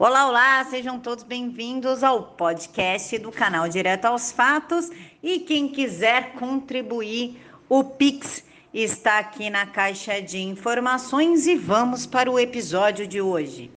[0.00, 4.88] Olá, olá, sejam todos bem-vindos ao podcast do canal Direto aos Fatos.
[5.20, 12.30] E quem quiser contribuir, o Pix está aqui na caixa de informações e vamos para
[12.30, 13.72] o episódio de hoje.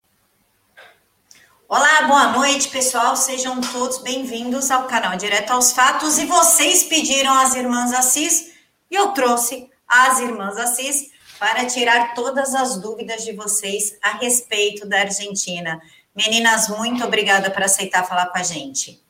[1.68, 3.16] Olá, boa noite, pessoal.
[3.16, 6.18] Sejam todos bem-vindos ao canal Direto aos Fatos.
[6.18, 8.52] E vocês pediram as irmãs Assis
[8.88, 11.10] e eu trouxe as irmãs Assis
[11.40, 15.82] para tirar todas as dúvidas de vocês a respeito da Argentina.
[16.14, 19.02] Meninas, muito obrigada por aceitar falar com a gente.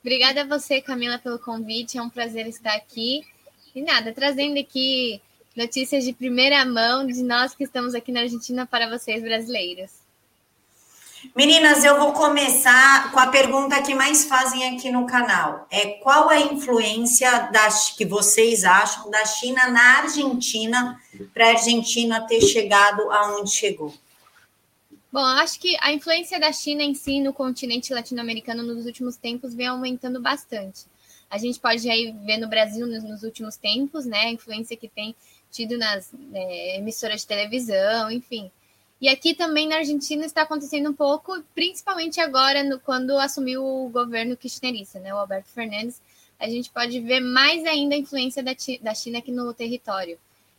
[0.00, 1.98] Obrigada a você, Camila, pelo convite.
[1.98, 3.22] É um prazer estar aqui.
[3.74, 5.20] E nada, trazendo aqui
[5.54, 9.90] notícias de primeira mão de nós que estamos aqui na Argentina para vocês, brasileiros.
[11.34, 15.66] Meninas, eu vou começar com a pergunta que mais fazem aqui no canal.
[15.70, 21.00] É qual a influência das, que vocês acham da China na Argentina
[21.34, 23.92] para a Argentina ter chegado aonde chegou?
[25.10, 29.54] Bom, acho que a influência da China em si no continente latino-americano nos últimos tempos
[29.54, 30.84] vem aumentando bastante.
[31.30, 34.86] A gente pode aí ver no Brasil nos, nos últimos tempos, né, a influência que
[34.86, 35.16] tem
[35.50, 38.50] tido nas é, emissoras de televisão, enfim.
[39.00, 43.88] E aqui também na Argentina está acontecendo um pouco, principalmente agora, no, quando assumiu o
[43.88, 46.02] governo kirchnerista, né, o Alberto Fernandes,
[46.38, 50.18] a gente pode ver mais ainda a influência da, da China aqui no território.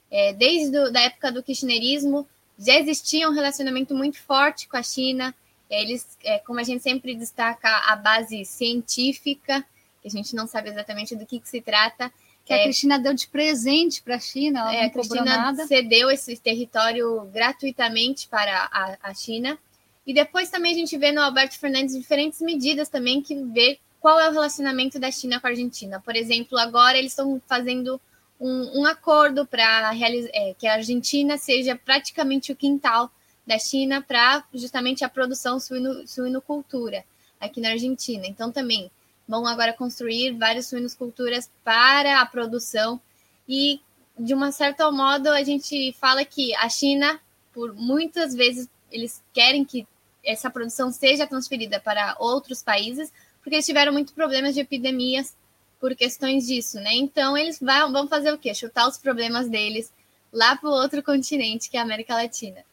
[0.09, 2.27] É, desde a da época do kirchnerismo,
[2.59, 5.33] já existia um relacionamento muito forte com a China.
[5.69, 9.65] Eles, é, como a gente sempre destaca, a base científica,
[10.01, 12.11] que a gente não sabe exatamente do que, que se trata.
[12.43, 16.09] Que é, a Cristina deu de presente para a China, ela é, a Cristina cedeu
[16.09, 19.57] esse território gratuitamente para a, a China.
[20.05, 24.19] E depois também a gente vê no Alberto Fernandes diferentes medidas também que vê qual
[24.19, 26.01] é o relacionamento da China com a Argentina.
[26.03, 28.01] Por exemplo, agora eles estão fazendo
[28.39, 29.91] um, um acordo para
[30.33, 33.11] é, que a Argentina seja praticamente o quintal
[33.45, 37.03] da China para justamente a produção suíno, suinocultura
[37.39, 38.25] aqui na Argentina.
[38.25, 38.89] Então também
[39.27, 42.99] vão agora construir vários suinoculturas para a produção
[43.47, 43.81] e
[44.17, 47.19] de uma certa modo a gente fala que a China
[47.53, 49.87] por muitas vezes eles querem que
[50.23, 53.11] essa produção seja transferida para outros países
[53.41, 55.35] porque eles tiveram muitos problemas de epidemias
[55.79, 56.93] por questões disso, né?
[56.93, 58.53] Então eles vão, vão fazer o quê?
[58.53, 59.91] Chutar os problemas deles
[60.31, 62.63] lá para o outro continente, que é a América Latina.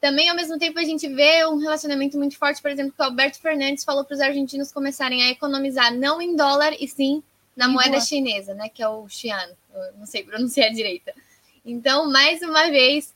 [0.00, 3.04] Também, ao mesmo tempo, a gente vê um relacionamento muito forte, por exemplo, que o
[3.04, 7.22] Alberto Fernandes falou para os argentinos começarem a economizar não em dólar, e sim
[7.54, 8.70] na moeda chinesa, né?
[8.70, 9.50] Que é o xian,
[9.98, 11.10] não sei pronunciar direito.
[11.64, 13.14] Então, mais uma vez,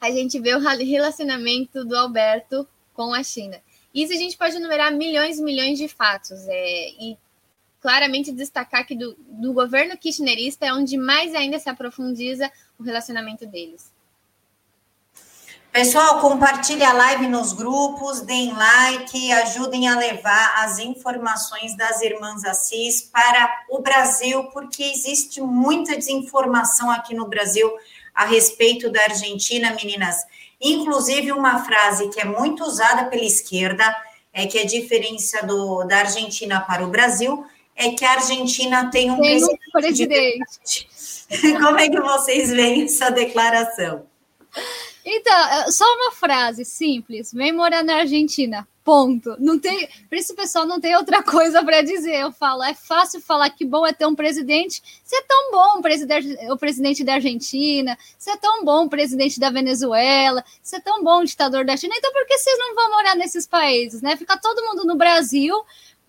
[0.00, 3.60] a gente vê o relacionamento do Alberto com a China.
[3.94, 6.46] Isso a gente pode enumerar milhões e milhões de fatos.
[6.48, 7.18] É, e
[7.80, 13.46] claramente destacar que do, do governo kirchnerista é onde mais ainda se aprofundiza o relacionamento
[13.46, 13.92] deles.
[15.70, 22.42] Pessoal, compartilhe a live nos grupos, deem like, ajudem a levar as informações das irmãs
[22.44, 27.70] Assis para o Brasil, porque existe muita desinformação aqui no Brasil
[28.14, 30.16] a respeito da Argentina, meninas.
[30.60, 33.84] Inclusive, uma frase que é muito usada pela esquerda
[34.32, 37.46] é que a diferença do, da Argentina para o Brasil
[37.78, 39.68] é que a Argentina tem um tem presidente.
[39.68, 40.88] Um presidente.
[41.62, 44.04] Como é que vocês veem essa declaração?
[45.04, 48.66] Então, é, só uma frase simples: vem morar na Argentina.
[48.84, 49.36] Ponto.
[49.38, 52.22] Não tem, por isso pessoal não tem outra coisa para dizer.
[52.22, 54.82] Eu falo, é fácil falar que bom é ter um presidente.
[55.04, 59.38] Você é tão bom, presidente, o presidente da Argentina, você é tão bom, o presidente
[59.38, 61.94] da Venezuela, você é tão bom, o ditador da China.
[61.98, 64.16] Então, por que vocês não vão morar nesses países, né?
[64.16, 65.54] Fica todo mundo no Brasil,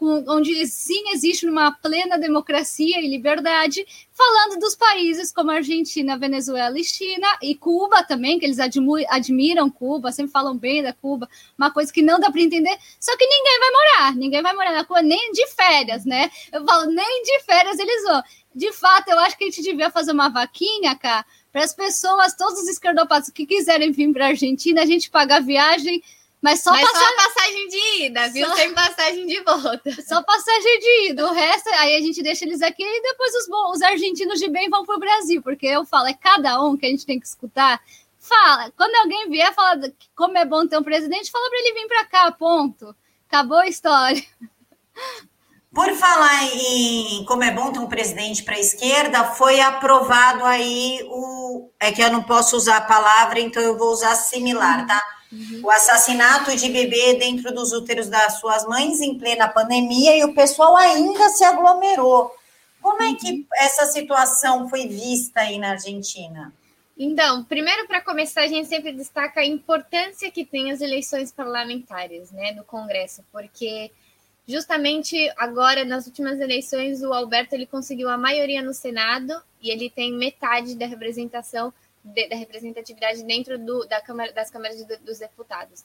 [0.01, 6.83] onde sim existe uma plena democracia e liberdade, falando dos países como Argentina, Venezuela e
[6.83, 11.91] China, e Cuba também, que eles admiram Cuba, sempre falam bem da Cuba, uma coisa
[11.91, 15.01] que não dá para entender, só que ninguém vai morar, ninguém vai morar na Cuba
[15.01, 16.29] nem de férias, né?
[16.51, 18.23] Eu falo, nem de férias eles vão.
[18.53, 22.35] De fato, eu acho que a gente devia fazer uma vaquinha, cá, para as pessoas,
[22.35, 26.01] todos os esquerdopatas que quiserem vir para a Argentina, a gente pagar viagem
[26.41, 27.07] mas só, Mas passagem...
[27.07, 28.47] só passagem de ida, viu?
[28.47, 28.55] Só...
[28.55, 29.91] Sem passagem de volta.
[30.07, 31.27] Só passagem de ida.
[31.27, 34.69] O resto, aí a gente deixa eles aqui e depois os, os argentinos de bem
[34.69, 35.41] vão pro Brasil.
[35.41, 37.81] Porque eu falo, é cada um que a gente tem que escutar.
[38.19, 38.71] Fala.
[38.77, 39.79] Quando alguém vier falar
[40.15, 42.95] como é bom ter um presidente, fala para ele vir para cá, ponto.
[43.27, 44.23] Acabou a história.
[45.73, 50.99] Por falar em como é bom ter um presidente para a esquerda, foi aprovado aí
[51.07, 51.69] o.
[51.79, 54.99] É que eu não posso usar a palavra, então eu vou usar similar, tá?
[55.31, 55.61] Uhum.
[55.63, 60.33] O assassinato de bebê dentro dos úteros das suas mães em plena pandemia e o
[60.33, 62.35] pessoal ainda se aglomerou.
[62.81, 63.45] Como é que uhum.
[63.57, 66.53] essa situação foi vista aí na Argentina?
[66.97, 72.29] Então, primeiro para começar, a gente sempre destaca a importância que tem as eleições parlamentares,
[72.31, 73.89] né, no Congresso, porque
[74.45, 79.89] justamente agora nas últimas eleições o Alberto ele conseguiu a maioria no Senado e ele
[79.89, 81.71] tem metade da representação
[82.03, 85.83] de, da representatividade dentro do, da Câmara, das câmaras de, dos deputados.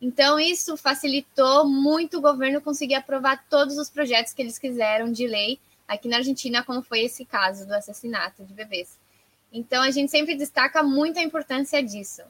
[0.00, 5.26] Então isso facilitou muito o governo conseguir aprovar todos os projetos que eles quiseram de
[5.26, 8.98] lei aqui na Argentina, como foi esse caso do assassinato de bebês.
[9.52, 12.22] Então, a gente sempre destaca muito a importância disso.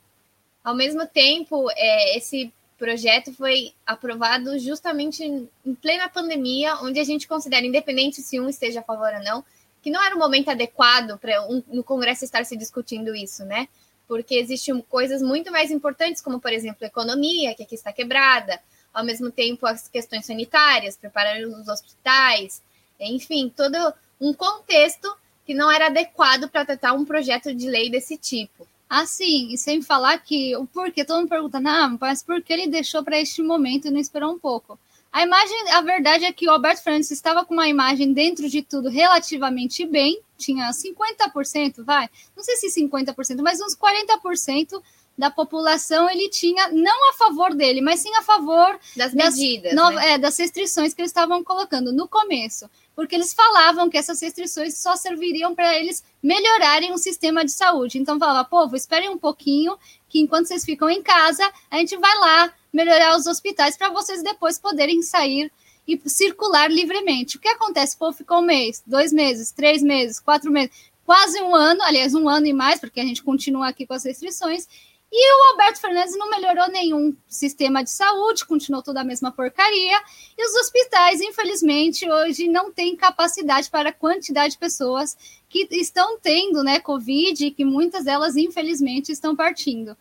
[0.64, 7.28] Ao mesmo tempo, é, esse projeto foi aprovado justamente em plena pandemia, onde a gente
[7.28, 9.44] considera, independente se um esteja a favor ou não,
[9.82, 13.68] que não era o momento adequado para um, no Congresso estar se discutindo isso, né?
[14.06, 18.60] Porque existem coisas muito mais importantes, como, por exemplo, a economia, que aqui está quebrada,
[18.94, 22.62] ao mesmo tempo as questões sanitárias, preparar os hospitais,
[23.00, 23.76] enfim, todo
[24.20, 25.12] um contexto
[25.44, 28.66] que não era adequado para tratar um projeto de lei desse tipo.
[28.88, 32.68] Assim, e sem falar que o porquê, todo mundo pergunta, ah, mas por que ele
[32.68, 34.78] deixou para este momento e não esperou um pouco?
[35.12, 38.62] A imagem, a verdade é que o Alberto Fernandes estava com uma imagem dentro de
[38.62, 44.82] tudo relativamente bem, tinha 50%, vai, não sei se 50%, mas uns 40%
[45.16, 49.94] da população ele tinha não a favor dele, mas sim a favor das medidas, das,
[49.94, 50.12] né?
[50.12, 54.78] é, das restrições que eles estavam colocando no começo, porque eles falavam que essas restrições
[54.78, 57.98] só serviriam para eles melhorarem o sistema de saúde.
[57.98, 59.76] Então falava, povo, esperem um pouquinho,
[60.08, 64.22] que enquanto vocês ficam em casa, a gente vai lá melhorar os hospitais para vocês
[64.22, 65.52] depois poderem sair
[65.86, 67.36] e circular livremente.
[67.36, 67.96] O que acontece?
[67.96, 70.70] O povo ficou um mês, dois meses, três meses, quatro meses,
[71.04, 74.04] quase um ano, aliás, um ano e mais, porque a gente continua aqui com as
[74.04, 74.66] restrições,
[75.14, 80.00] e o Alberto Fernandes não melhorou nenhum sistema de saúde, continuou toda a mesma porcaria.
[80.38, 85.14] E os hospitais, infelizmente, hoje não têm capacidade para a quantidade de pessoas
[85.50, 89.94] que estão tendo né, Covid e que muitas delas, infelizmente, estão partindo.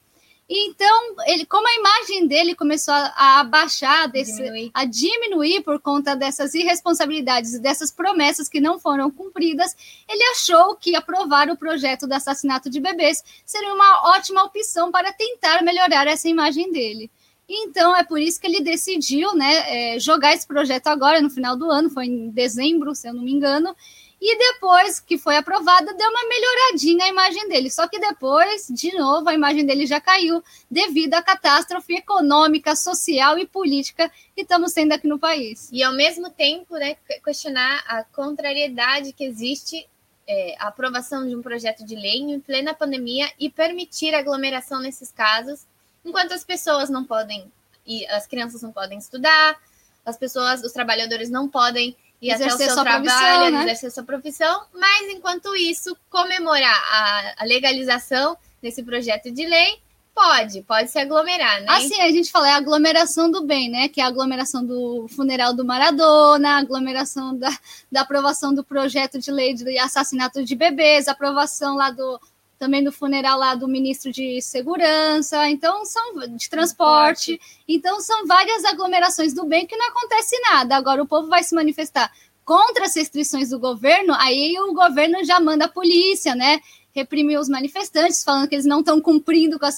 [0.49, 4.71] Então, ele, como a imagem dele começou a, a baixar, desse, diminuir.
[4.73, 9.73] a diminuir por conta dessas irresponsabilidades e dessas promessas que não foram cumpridas,
[10.09, 15.13] ele achou que aprovar o projeto do assassinato de bebês seria uma ótima opção para
[15.13, 17.09] tentar melhorar essa imagem dele.
[17.47, 21.55] Então, é por isso que ele decidiu né, é, jogar esse projeto agora, no final
[21.55, 23.75] do ano, foi em dezembro, se eu não me engano,
[24.21, 27.71] e depois que foi aprovada, deu uma melhoradinha a imagem dele.
[27.71, 33.39] Só que depois, de novo, a imagem dele já caiu devido à catástrofe econômica, social
[33.39, 35.69] e política que estamos tendo aqui no país.
[35.71, 39.89] E ao mesmo tempo, né, questionar a contrariedade que existe
[40.27, 45.12] é, a aprovação de um projeto de lei em plena pandemia e permitir aglomeração nesses
[45.12, 45.65] casos,
[46.06, 47.51] enquanto as pessoas não podem,
[47.88, 49.59] e as crianças não podem estudar,
[50.06, 53.63] as pessoas, os trabalhadores não podem e exercer até o seu trabalho, né?
[53.63, 59.79] exercer sua profissão, mas enquanto isso, comemorar a, a, legalização desse projeto de lei
[60.13, 61.68] pode, pode se aglomerar, né?
[61.69, 63.88] Assim, a gente fala, é a aglomeração do bem, né?
[63.88, 67.50] Que é a aglomeração do funeral do Maradona, a aglomeração da,
[67.91, 72.19] da aprovação do projeto de lei de assassinato de bebês, a aprovação lá do
[72.61, 78.63] também do funeral lá do ministro de segurança, então são de transporte, então são várias
[78.63, 80.75] aglomerações do bem que não acontece nada.
[80.75, 82.11] Agora o povo vai se manifestar
[82.45, 86.59] contra as restrições do governo, aí o governo já manda a polícia, né?
[86.93, 89.77] Reprimir os manifestantes, falando que eles não estão cumprindo com as,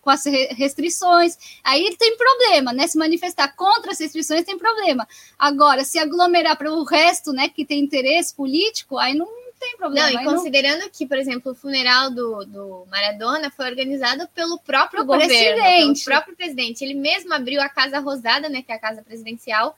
[0.00, 1.38] com as restrições.
[1.62, 2.88] Aí tem problema, né?
[2.88, 5.06] Se manifestar contra as restrições tem problema.
[5.38, 10.10] Agora, se aglomerar para o resto, né, que tem interesse político, aí não tem problema.
[10.10, 10.90] Não, e considerando não...
[10.90, 16.04] que, por exemplo, o funeral do, do Maradona foi organizado pelo próprio governo, presidente.
[16.04, 16.84] pelo próprio presidente.
[16.84, 19.76] Ele mesmo abriu a Casa Rosada, né, que é a casa presidencial,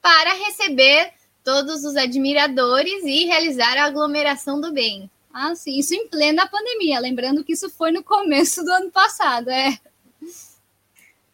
[0.00, 1.12] para receber
[1.42, 5.10] todos os admiradores e realizar a aglomeração do bem.
[5.32, 7.00] Ah, sim, isso em plena pandemia.
[7.00, 9.78] Lembrando que isso foi no começo do ano passado, é.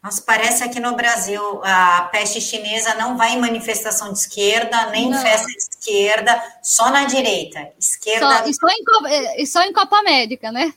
[0.09, 5.11] Mas parece aqui no Brasil a peste chinesa não vai em manifestação de esquerda, nem
[5.11, 5.19] não.
[5.19, 7.71] em festa de esquerda, só na direita.
[7.79, 8.39] Esquerda.
[8.39, 10.73] Só, e, só em Copa, e só em Copa América, né?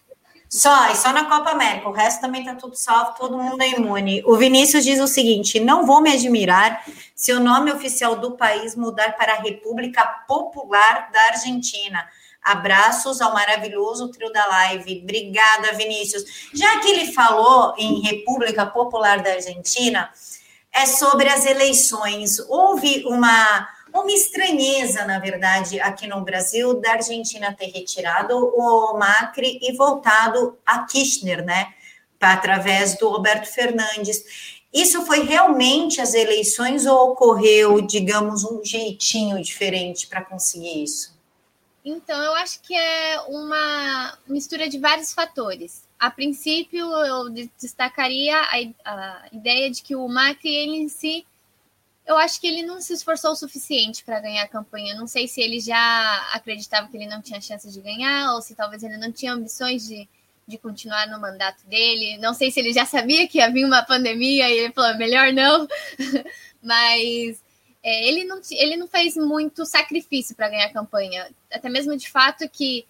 [0.50, 1.88] Só, e só na Copa América.
[1.88, 4.22] O resto também tá tudo salvo, todo mundo é imune.
[4.26, 6.84] O Vinícius diz o seguinte: não vou me admirar
[7.16, 12.06] se o nome oficial do país mudar para República Popular da Argentina
[12.42, 15.02] Abraços ao maravilhoso trio da live.
[15.04, 16.50] Obrigada, Vinícius.
[16.54, 20.10] Já que ele falou em República Popular da Argentina,
[20.74, 22.40] é sobre as eleições.
[22.40, 29.60] Houve uma, uma estranheza, na verdade, aqui no Brasil, da Argentina ter retirado o Macri
[29.62, 31.74] e voltado a Kirchner, né?
[32.20, 34.24] Através do Roberto Fernandes.
[34.74, 41.21] Isso foi realmente as eleições ou ocorreu, digamos, um jeitinho diferente para conseguir isso?
[41.84, 45.84] Então, eu acho que é uma mistura de vários fatores.
[46.00, 51.26] A princípio, eu destacaria a, a ideia de que o Macri, ele em si,
[52.06, 54.96] eu acho que ele não se esforçou o suficiente para ganhar a campanha.
[54.96, 58.56] Não sei se ele já acreditava que ele não tinha chance de ganhar, ou se
[58.56, 60.08] talvez ele não tinha ambições de,
[60.48, 62.18] de continuar no mandato dele.
[62.18, 65.68] Não sei se ele já sabia que havia uma pandemia e ele falou, melhor não.
[66.62, 67.42] Mas
[67.84, 71.30] é, ele, não, ele não fez muito sacrifício para ganhar a campanha.
[71.52, 72.86] Até mesmo de fato que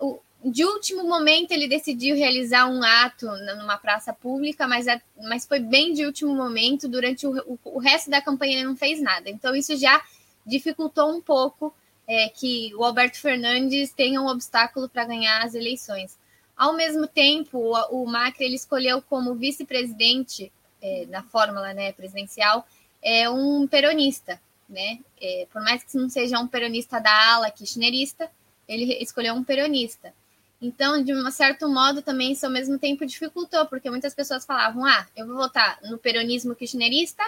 [0.00, 3.26] o, de último momento ele decidiu realizar um ato
[3.56, 6.88] numa praça pública, mas, é, mas foi bem de último momento.
[6.88, 9.28] Durante o, o, o, resto da campanha ele não fez nada.
[9.28, 10.00] Então isso já
[10.46, 11.74] dificultou um pouco
[12.06, 16.16] é, que o Alberto Fernandes tenha um obstáculo para ganhar as eleições.
[16.56, 22.64] Ao mesmo tempo, o, o Macri ele escolheu como vice-presidente é, na fórmula né, presidencial
[23.02, 24.98] é um peronista, né?
[25.20, 28.30] É, por mais que não seja um peronista da ala kirchnerista,
[28.68, 30.12] ele escolheu um peronista.
[30.60, 34.84] Então, de um certo modo, também isso ao mesmo tempo dificultou, porque muitas pessoas falavam:
[34.84, 37.22] ah, eu vou votar no peronismo kirchnerista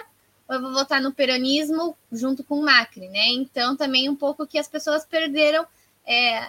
[0.47, 3.27] ou eu vou votar no peronismo junto com o Macri, né?
[3.29, 5.65] Então, também um pouco que as pessoas perderam
[6.05, 6.39] é,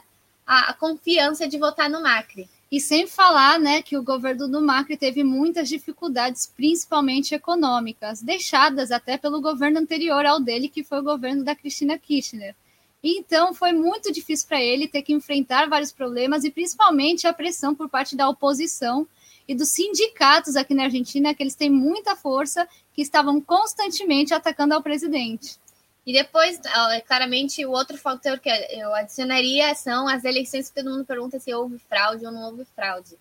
[0.45, 2.49] a, a confiança de votar no Macri.
[2.73, 8.91] E sem falar né, que o governo do Macri teve muitas dificuldades, principalmente econômicas, deixadas
[8.91, 12.57] até pelo governo anterior ao dele, que foi o governo da Cristina Kirchner.
[13.05, 17.75] Então foi muito difícil para ele ter que enfrentar vários problemas e principalmente a pressão
[17.75, 19.07] por parte da oposição
[19.47, 24.73] e dos sindicatos aqui na Argentina, que eles têm muita força, que estavam constantemente atacando
[24.73, 25.59] ao presidente.
[26.05, 26.61] E depois,
[27.07, 31.55] claramente, o outro fator que eu adicionaria são as eleições que todo mundo pergunta se
[31.55, 33.17] houve fraude ou não houve fraude.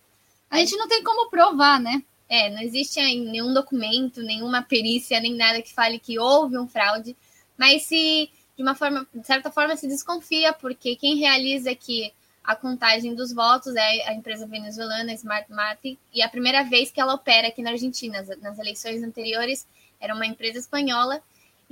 [0.50, 2.02] A gente não tem como provar, né?
[2.28, 7.16] É, não existe nenhum documento, nenhuma perícia, nem nada que fale que houve um fraude,
[7.56, 12.12] mas se de uma forma, de certa forma, se desconfia, porque quem realiza aqui
[12.44, 16.90] a contagem dos votos é a empresa venezuelana Smart Mate, e é a primeira vez
[16.90, 18.24] que ela opera aqui na Argentina.
[18.40, 19.66] Nas eleições anteriores
[20.00, 21.22] era uma empresa espanhola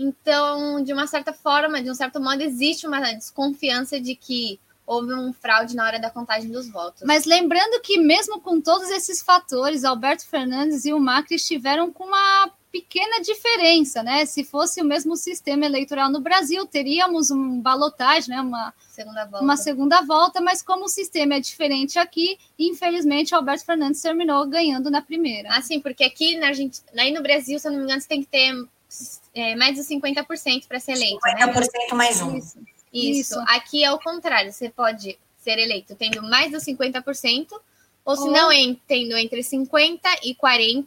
[0.03, 5.13] então, de uma certa forma, de um certo modo, existe uma desconfiança de que houve
[5.13, 7.03] um fraude na hora da contagem dos votos.
[7.05, 12.05] Mas lembrando que, mesmo com todos esses fatores, Alberto Fernandes e o Macri estiveram com
[12.05, 14.25] uma pequena diferença, né?
[14.25, 18.41] Se fosse o mesmo sistema eleitoral no Brasil, teríamos um balotagem, né?
[18.41, 19.45] Uma segunda volta.
[19.45, 24.91] Uma segunda volta, mas como o sistema é diferente aqui, infelizmente Alberto Fernandes terminou ganhando
[24.91, 25.51] na primeira.
[25.53, 28.09] Ah, sim, porque aqui na Argentina, aí no Brasil, se eu não me engano, você
[28.09, 28.55] tem que ter
[29.35, 31.21] é, mais de 50% para ser eleito.
[31.21, 31.69] 50% né?
[31.95, 32.37] mais um.
[32.37, 32.59] Isso.
[32.93, 33.21] Isso.
[33.21, 33.41] Isso.
[33.49, 34.53] Aqui é o contrário.
[34.53, 37.49] Você pode ser eleito tendo mais dos 50%,
[38.05, 38.51] ou se não,
[38.87, 40.85] tendo entre 50% e 40%,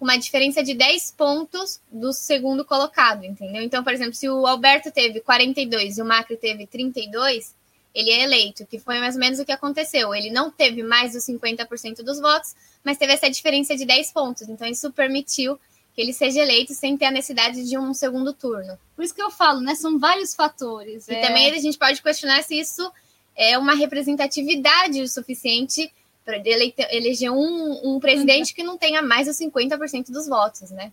[0.00, 3.62] uma diferença de 10 pontos do segundo colocado, entendeu?
[3.62, 7.54] Então, por exemplo, se o Alberto teve 42 e o Macri teve 32,
[7.94, 10.14] ele é eleito, que foi mais ou menos o que aconteceu.
[10.14, 14.48] Ele não teve mais dos 50% dos votos, mas teve essa diferença de 10 pontos.
[14.48, 15.60] Então, isso permitiu
[15.94, 18.78] que ele seja eleito sem ter a necessidade de um segundo turno.
[18.94, 19.74] Por isso que eu falo, né?
[19.74, 21.08] São vários fatores.
[21.08, 21.20] E é...
[21.20, 22.90] também a gente pode questionar se isso
[23.36, 25.92] é uma representatividade suficiente
[26.24, 30.92] para eleger um, um presidente que não tenha mais de 50% dos votos, né?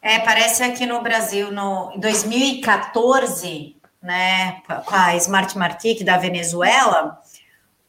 [0.00, 7.22] É, parece aqui no Brasil, no, em 2014, né, com a Smart Martic da Venezuela,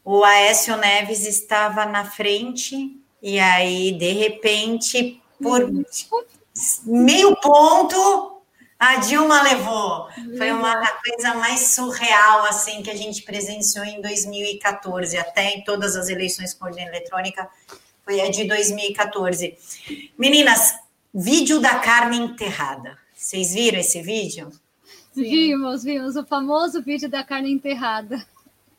[0.04, 5.66] o Aécio Neves estava na frente e aí, de repente, por
[6.84, 8.42] meio ponto,
[8.78, 10.10] a Dilma levou.
[10.36, 15.96] Foi uma coisa mais surreal assim que a gente presenciou em 2014, até em todas
[15.96, 17.48] as eleições com ordem eletrônica,
[18.04, 19.56] foi a de 2014.
[20.18, 20.74] Meninas,
[21.14, 22.98] vídeo da carne enterrada.
[23.14, 24.52] Vocês viram esse vídeo?
[25.16, 28.22] Vimos, vimos o famoso vídeo da carne enterrada.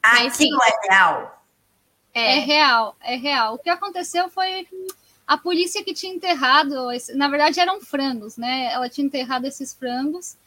[0.04, 1.45] Aquilo é real.
[2.16, 2.38] É.
[2.38, 3.56] é real, é real.
[3.56, 4.66] O que aconteceu foi
[5.28, 8.72] a polícia que tinha enterrado, na verdade eram frangos, né?
[8.72, 10.38] Ela tinha enterrado esses frangos,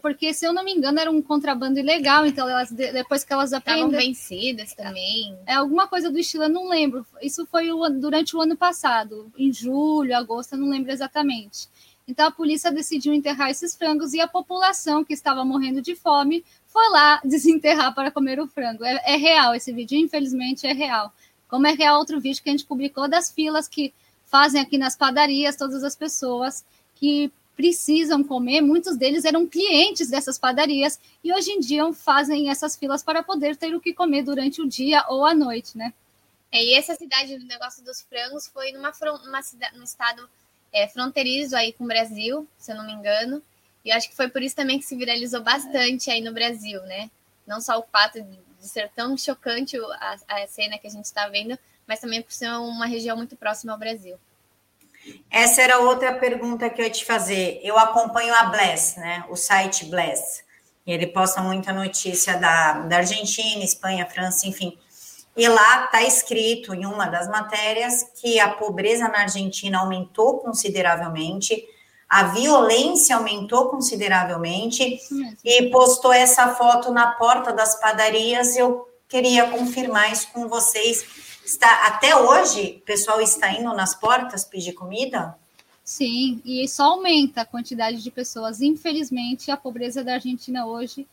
[0.00, 3.52] porque se eu não me engano era um contrabando ilegal, então elas depois que elas
[3.52, 3.88] aprenderam...
[3.88, 5.36] Estavam vencidas também.
[5.44, 7.04] É alguma coisa do estilo, eu não lembro.
[7.20, 11.68] Isso foi o, durante o ano passado, em julho, agosto, eu não lembro exatamente.
[12.08, 16.42] Então a polícia decidiu enterrar esses frangos e a população que estava morrendo de fome
[16.66, 18.82] foi lá desenterrar para comer o frango.
[18.82, 21.12] É, é, real esse vídeo, infelizmente é real.
[21.46, 23.92] Como é real outro vídeo que a gente publicou das filas que
[24.24, 30.38] fazem aqui nas padarias, todas as pessoas que precisam comer, muitos deles eram clientes dessas
[30.38, 34.62] padarias e hoje em dia fazem essas filas para poder ter o que comer durante
[34.62, 35.92] o dia ou a noite, né?
[36.52, 38.92] É, e essa cidade do negócio dos frangos foi numa,
[39.24, 39.40] numa
[39.74, 40.28] num estado
[40.72, 43.42] é, fronteiriço aí com o Brasil, se eu não me engano.
[43.84, 47.10] E acho que foi por isso também que se viralizou bastante aí no Brasil, né?
[47.46, 51.06] Não só o fato de, de ser tão chocante a, a cena que a gente
[51.06, 54.18] está vendo, mas também por ser uma região muito próxima ao Brasil.
[55.30, 57.60] Essa era outra pergunta que eu ia te fazer.
[57.62, 59.24] Eu acompanho a Bless, né?
[59.30, 60.44] O site Bless.
[60.86, 64.76] Ele posta muita notícia da, da Argentina, Espanha, França, enfim.
[65.38, 71.64] E lá está escrito em uma das matérias que a pobreza na Argentina aumentou consideravelmente,
[72.08, 74.98] a violência aumentou consideravelmente,
[75.44, 78.56] e postou essa foto na porta das padarias.
[78.56, 84.44] Eu queria confirmar isso com vocês Está até hoje, o pessoal está indo nas portas
[84.44, 85.34] pedir comida?
[85.82, 88.60] Sim, e só aumenta a quantidade de pessoas.
[88.60, 91.06] Infelizmente, a pobreza da Argentina hoje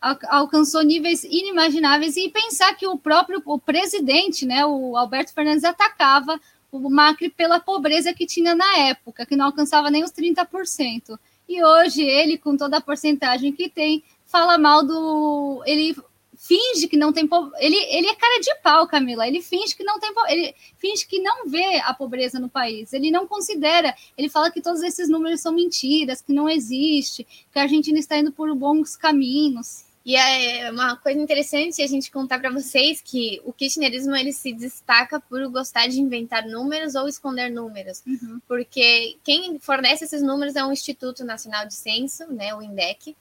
[0.00, 6.40] alcançou níveis inimagináveis e pensar que o próprio o presidente, né, o Alberto Fernandes atacava
[6.72, 11.18] o Macri pela pobreza que tinha na época, que não alcançava nem os 30%.
[11.48, 15.62] E hoje ele, com toda a porcentagem que tem, fala mal do.
[15.66, 15.96] Ele
[16.36, 17.28] finge que não tem
[17.58, 19.26] ele ele é cara de pau, Camila.
[19.26, 22.92] Ele finge que não tem ele finge que não vê a pobreza no país.
[22.92, 23.94] Ele não considera.
[24.16, 28.16] Ele fala que todos esses números são mentiras, que não existe, que a Argentina está
[28.16, 29.89] indo por bons caminhos.
[30.04, 34.52] E é uma coisa interessante a gente contar para vocês que o kirchnerismo ele se
[34.52, 38.40] destaca por gostar de inventar números ou esconder números, uhum.
[38.48, 43.14] porque quem fornece esses números é o Instituto Nacional de Censo, né, o INDEC,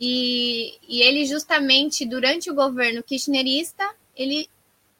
[0.00, 4.48] e, e ele justamente durante o governo kirchnerista, ele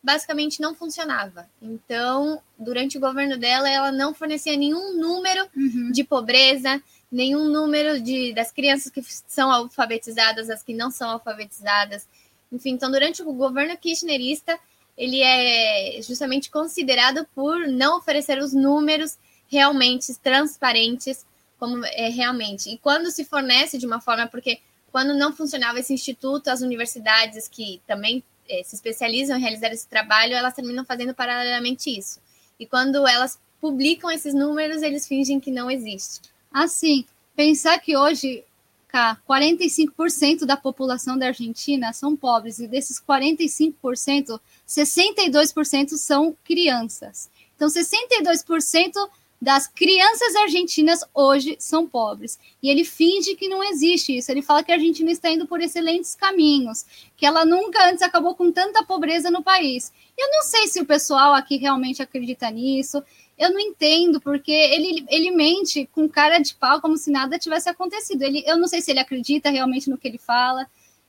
[0.03, 1.49] basicamente não funcionava.
[1.61, 5.91] Então, durante o governo dela, ela não fornecia nenhum número uhum.
[5.91, 12.07] de pobreza, nenhum número de das crianças que são alfabetizadas, as que não são alfabetizadas.
[12.51, 14.59] Enfim, então durante o governo kirchnerista,
[14.97, 21.25] ele é justamente considerado por não oferecer os números realmente transparentes
[21.59, 22.71] como é realmente.
[22.71, 24.61] E quando se fornece de uma forma porque
[24.93, 29.87] quando não funcionava esse instituto, as universidades que também eh, se especializam em realizar esse
[29.87, 32.21] trabalho, elas terminam fazendo paralelamente isso.
[32.59, 36.21] E quando elas publicam esses números, eles fingem que não existe.
[36.53, 38.45] Assim, pensar que hoje,
[38.89, 47.29] cá, 45% da população da Argentina são pobres, e desses 45%, 62% são crianças.
[47.55, 48.93] Então, 62%
[49.41, 52.39] das crianças argentinas hoje são pobres.
[52.63, 54.31] E ele finge que não existe isso.
[54.31, 56.85] Ele fala que a Argentina está indo por excelentes caminhos,
[57.17, 59.93] que ela nunca antes acabou com tanta pobreza no país.
[60.17, 63.03] Eu não sei se o pessoal aqui realmente acredita nisso.
[63.39, 67.69] Eu não entendo, porque ele, ele mente com cara de pau como se nada tivesse
[67.69, 68.23] acontecido.
[68.23, 70.67] Ele, eu não sei se ele acredita realmente no que ele fala.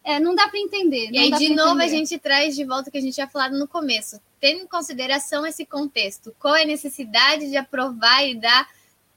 [0.08, 1.10] É, não dá para entender.
[1.12, 1.84] E aí, de novo, entender.
[1.84, 4.17] a gente traz de volta o que a gente tinha falado no começo.
[4.39, 8.70] Tendo em consideração esse contexto, qual é a necessidade de aprovar e dar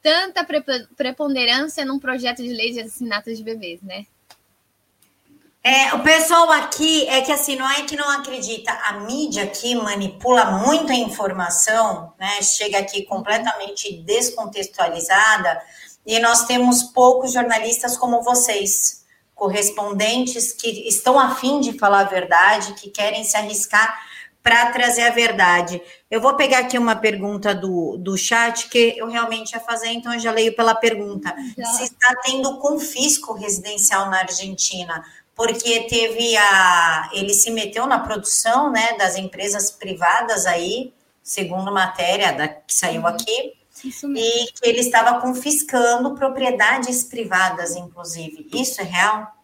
[0.03, 0.44] tanta
[0.96, 4.05] preponderância num projeto de lei de assassinato de bebês, né?
[5.62, 9.76] É, o pessoal aqui é que assim, não é que não acredita, a mídia aqui
[9.76, 12.42] manipula muita informação, né?
[12.42, 15.62] Chega aqui completamente descontextualizada
[16.05, 18.99] e nós temos poucos jornalistas como vocês,
[19.40, 23.98] correspondentes que estão afim de falar a verdade, que querem se arriscar
[24.42, 25.81] para trazer a verdade.
[26.11, 30.12] Eu vou pegar aqui uma pergunta do, do chat que eu realmente ia fazer, então
[30.12, 31.35] eu já leio pela pergunta.
[31.57, 31.64] Já.
[31.64, 35.03] Se está tendo confisco residencial na Argentina,
[35.35, 37.09] porque teve a.
[37.14, 43.00] Ele se meteu na produção né, das empresas privadas aí, segundo matéria da, que saiu
[43.00, 43.07] uhum.
[43.07, 43.55] aqui.
[44.20, 48.48] E que ele estava confiscando propriedades privadas, inclusive.
[48.52, 49.34] Isso é real?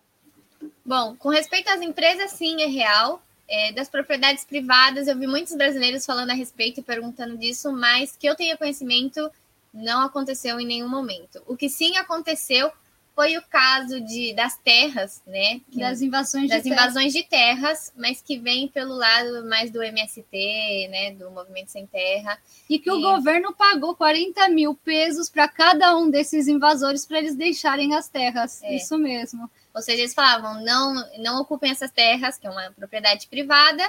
[0.84, 3.22] Bom, com respeito às empresas, sim, é real.
[3.48, 8.16] É, das propriedades privadas, eu vi muitos brasileiros falando a respeito e perguntando disso, mas
[8.16, 9.30] que eu tenha conhecimento,
[9.72, 11.40] não aconteceu em nenhum momento.
[11.46, 12.72] O que sim aconteceu
[13.16, 15.62] foi o caso de, das terras, né?
[15.70, 17.24] Que, das invasões das de invasões terra.
[17.24, 21.12] de terras, mas que vem pelo lado mais do MST, né?
[21.12, 22.38] Do Movimento Sem Terra.
[22.68, 27.34] E que o governo pagou 40 mil pesos para cada um desses invasores para eles
[27.34, 28.62] deixarem as terras.
[28.62, 28.76] É.
[28.76, 29.50] Isso mesmo.
[29.74, 33.82] Ou seja, eles falavam: não, não ocupem essas terras, que é uma propriedade privada,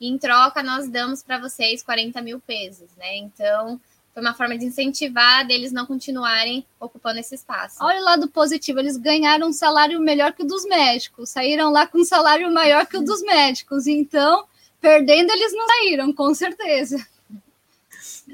[0.00, 3.18] e em troca nós damos para vocês 40 mil pesos, né?
[3.18, 3.78] Então
[4.12, 7.76] foi uma forma de incentivar deles não continuarem ocupando esse espaço.
[7.80, 11.86] Olha o lado positivo, eles ganharam um salário melhor que o dos médicos, saíram lá
[11.86, 14.44] com um salário maior que o dos médicos, então,
[14.80, 16.96] perdendo eles não saíram, com certeza.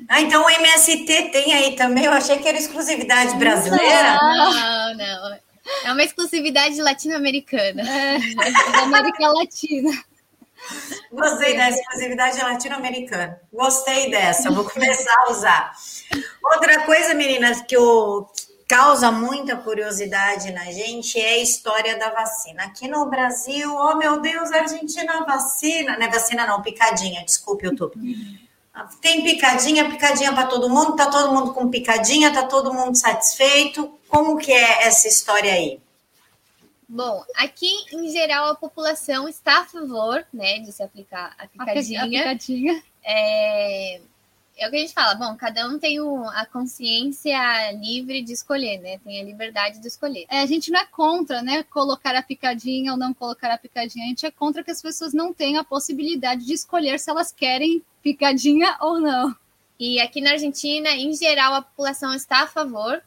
[0.08, 4.18] Ah, então o MST tem aí também, eu achei que era exclusividade brasileira.
[4.20, 5.38] Não, não.
[5.84, 7.82] É uma exclusividade latino-americana.
[7.82, 8.18] É,
[8.72, 9.90] da América Latina.
[11.12, 13.40] Gostei da exclusividade latino-americana.
[13.52, 15.72] Gostei dessa, vou começar a usar.
[16.42, 18.28] Outra coisa, meninas, que eu,
[18.68, 22.64] causa muita curiosidade na gente é a história da vacina.
[22.64, 27.66] Aqui no Brasil, oh meu Deus, a Argentina vacina, não é vacina não, picadinha, desculpe,
[27.66, 27.96] YouTube.
[29.00, 33.90] Tem picadinha, picadinha para todo mundo, tá todo mundo com picadinha, tá todo mundo satisfeito.
[34.08, 35.80] Como que é essa história aí?
[36.88, 42.02] Bom, aqui em geral a população está a favor, né, de se aplicar a picadinha.
[42.02, 42.82] A picadinha.
[43.02, 44.00] É,
[44.56, 48.32] é o que a gente fala, bom, cada um tem o, a consciência livre de
[48.32, 48.98] escolher, né?
[48.98, 50.24] Tem a liberdade de escolher.
[50.30, 54.06] É, a gente não é contra, né, colocar a picadinha ou não colocar a picadinha.
[54.06, 57.32] A gente é contra que as pessoas não tenham a possibilidade de escolher se elas
[57.32, 59.36] querem picadinha ou não.
[59.78, 63.02] E aqui na Argentina, em geral, a população está a favor.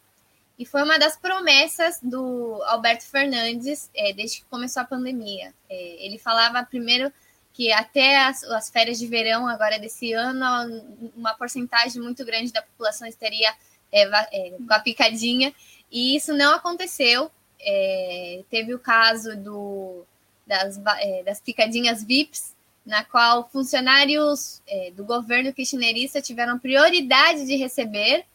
[0.59, 5.53] E foi uma das promessas do Alberto Fernandes é, desde que começou a pandemia.
[5.69, 7.09] É, ele falava primeiro
[7.53, 10.83] que até as, as, férias de verão agora desse ano,
[11.15, 13.53] uma porcentagem muito grande da população estaria
[13.89, 15.53] é, é, com a picadinha,
[15.89, 17.31] e isso não aconteceu.
[17.61, 20.03] É, teve o caso do,
[20.45, 22.53] das, é, das picadinhas VIPs,
[22.85, 24.63] na qual funcionários
[24.95, 28.25] do governo kirchnerista tiveram prioridade de receber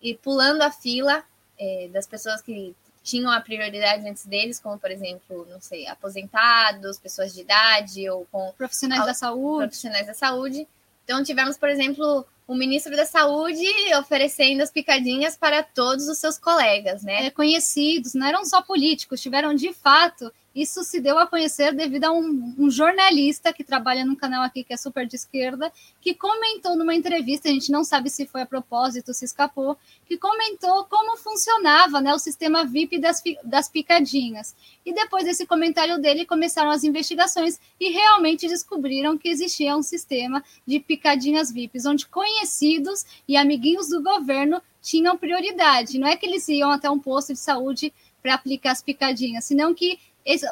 [0.00, 1.22] e pulando a fila
[1.60, 6.98] é, das pessoas que tinham a prioridade antes deles, como, por exemplo, não sei, aposentados,
[6.98, 9.66] pessoas de idade ou com profissionais da saúde.
[9.66, 10.66] Profissionais da saúde.
[11.04, 13.64] Então, tivemos, por exemplo, o ministro da Saúde
[13.98, 17.26] oferecendo as picadinhas para todos os seus colegas, né?
[17.26, 22.04] É, conhecidos, não eram só políticos, tiveram de fato isso se deu a conhecer devido
[22.04, 26.14] a um, um, jornalista que trabalha num canal aqui que é super de esquerda, que
[26.14, 30.84] comentou numa entrevista, a gente não sabe se foi a propósito, se escapou, que comentou
[30.86, 34.56] como funcionava né, o sistema VIP das, das picadinhas.
[34.84, 40.42] E depois desse comentário dele, começaram as investigações e realmente descobriram que existia um sistema
[40.66, 45.98] de picadinhas VIPs, onde conhecidos e amiguinhos do governo tinham prioridade.
[45.98, 49.74] Não é que eles iam até um posto de saúde para aplicar as picadinhas, senão
[49.74, 49.98] que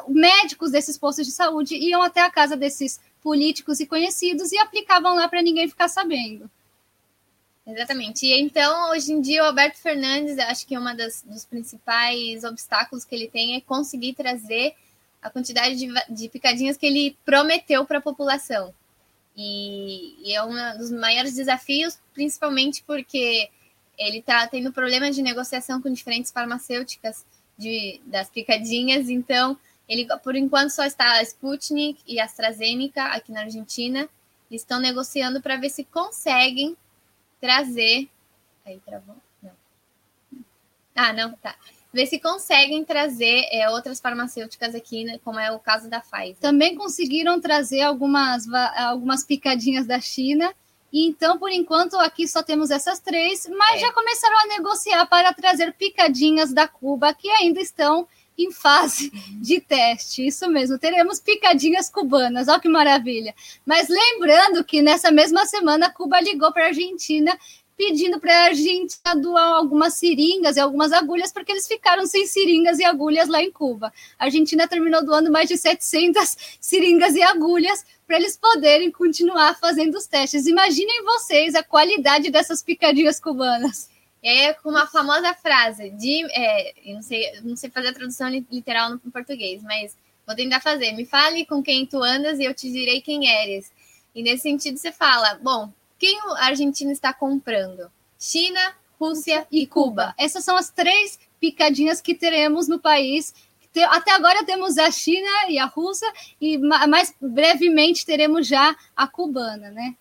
[0.07, 5.15] médicos desses postos de saúde iam até a casa desses políticos e conhecidos e aplicavam
[5.15, 6.49] lá para ninguém ficar sabendo.
[7.65, 8.25] Exatamente.
[8.25, 13.05] E então, hoje em dia, o Alberto Fernandes, acho que uma das, dos principais obstáculos
[13.05, 14.73] que ele tem é conseguir trazer
[15.21, 18.73] a quantidade de, de picadinhas que ele prometeu para a população.
[19.35, 23.49] E, e, é um dos maiores desafios, principalmente porque
[23.97, 27.25] ele está tendo problemas de negociação com diferentes farmacêuticas
[27.59, 29.09] de, das picadinhas.
[29.09, 34.09] Então, ele por enquanto só está a Sputnik e a AstraZeneca aqui na Argentina.
[34.49, 36.75] Estão negociando para ver se conseguem
[37.39, 38.09] trazer.
[38.65, 39.15] Aí travou?
[39.43, 39.51] Não.
[40.95, 41.55] Ah, não, tá.
[41.93, 46.37] Ver se conseguem trazer é, outras farmacêuticas aqui, né, como é o caso da Pfizer.
[46.39, 50.53] Também conseguiram trazer algumas, algumas picadinhas da China.
[50.91, 53.79] Então, por enquanto, aqui só temos essas três, mas é.
[53.79, 59.59] já começaram a negociar para trazer picadinhas da Cuba, que ainda estão em fase de
[59.59, 60.25] teste.
[60.25, 63.35] Isso mesmo, teremos picadinhas cubanas, olha que maravilha.
[63.65, 67.37] Mas lembrando que nessa mesma semana, Cuba ligou para a Argentina
[67.79, 72.77] pedindo para a Argentina doar algumas seringas e algumas agulhas, porque eles ficaram sem seringas
[72.77, 73.93] e agulhas lá em Cuba.
[74.19, 79.95] A Argentina terminou doando mais de 700 seringas e agulhas para eles poderem continuar fazendo
[79.95, 80.45] os testes.
[80.45, 83.89] Imaginem vocês a qualidade dessas picadinhas cubanas.
[84.21, 88.89] É com uma famosa frase de, é, não sei, não sei fazer a tradução literal
[88.89, 89.95] no português, mas
[90.27, 90.91] vou tentar fazer.
[90.91, 93.71] Me fale com quem tu andas e eu te direi quem eres.
[94.13, 97.91] E nesse sentido você fala, bom, quem a Argentina está comprando?
[98.17, 98.59] China,
[98.99, 100.15] Rússia e Cuba.
[100.17, 103.33] Essas são as três picadinhas que teremos no país.
[103.89, 109.69] Até agora temos a China e a Rússia, e mais brevemente teremos já a cubana,
[109.69, 109.93] né?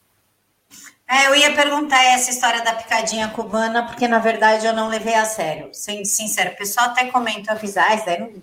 [1.06, 5.14] É, eu ia perguntar essa história da picadinha cubana, porque na verdade eu não levei
[5.14, 5.70] a sério.
[5.72, 8.42] Sendo sincero, o pessoal até comenta avisar, isso daí não,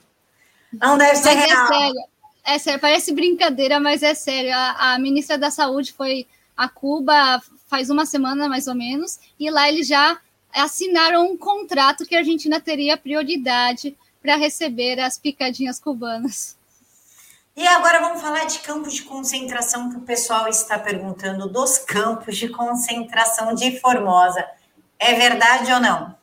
[0.73, 1.65] não deve ser mas é real.
[1.65, 2.09] É sério,
[2.43, 4.51] é sério, parece brincadeira, mas é sério.
[4.53, 9.49] A, a ministra da Saúde foi a Cuba faz uma semana mais ou menos, e
[9.49, 10.19] lá eles já
[10.53, 16.57] assinaram um contrato que a Argentina teria prioridade para receber as picadinhas cubanas.
[17.55, 22.37] E agora vamos falar de campos de concentração que o pessoal está perguntando dos campos
[22.37, 24.45] de concentração de Formosa.
[24.99, 26.15] É verdade ou não?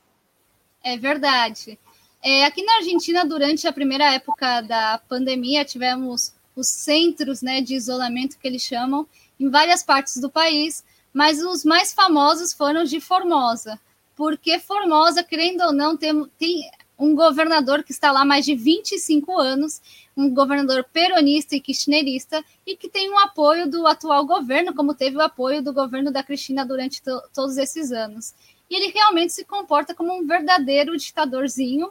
[0.84, 1.78] É verdade.
[2.22, 7.74] É, aqui na Argentina, durante a primeira época da pandemia, tivemos os centros né, de
[7.74, 9.06] isolamento que eles chamam,
[9.38, 13.78] em várias partes do país, mas os mais famosos foram de Formosa,
[14.16, 18.54] porque Formosa, querendo ou não, tem, tem um governador que está lá há mais de
[18.54, 19.80] 25 anos,
[20.16, 24.94] um governador peronista e kirchnerista, e que tem o um apoio do atual governo, como
[24.94, 28.34] teve o apoio do governo da Cristina durante to todos esses anos.
[28.70, 31.90] e ele realmente se comporta como um verdadeiro ditadorzinho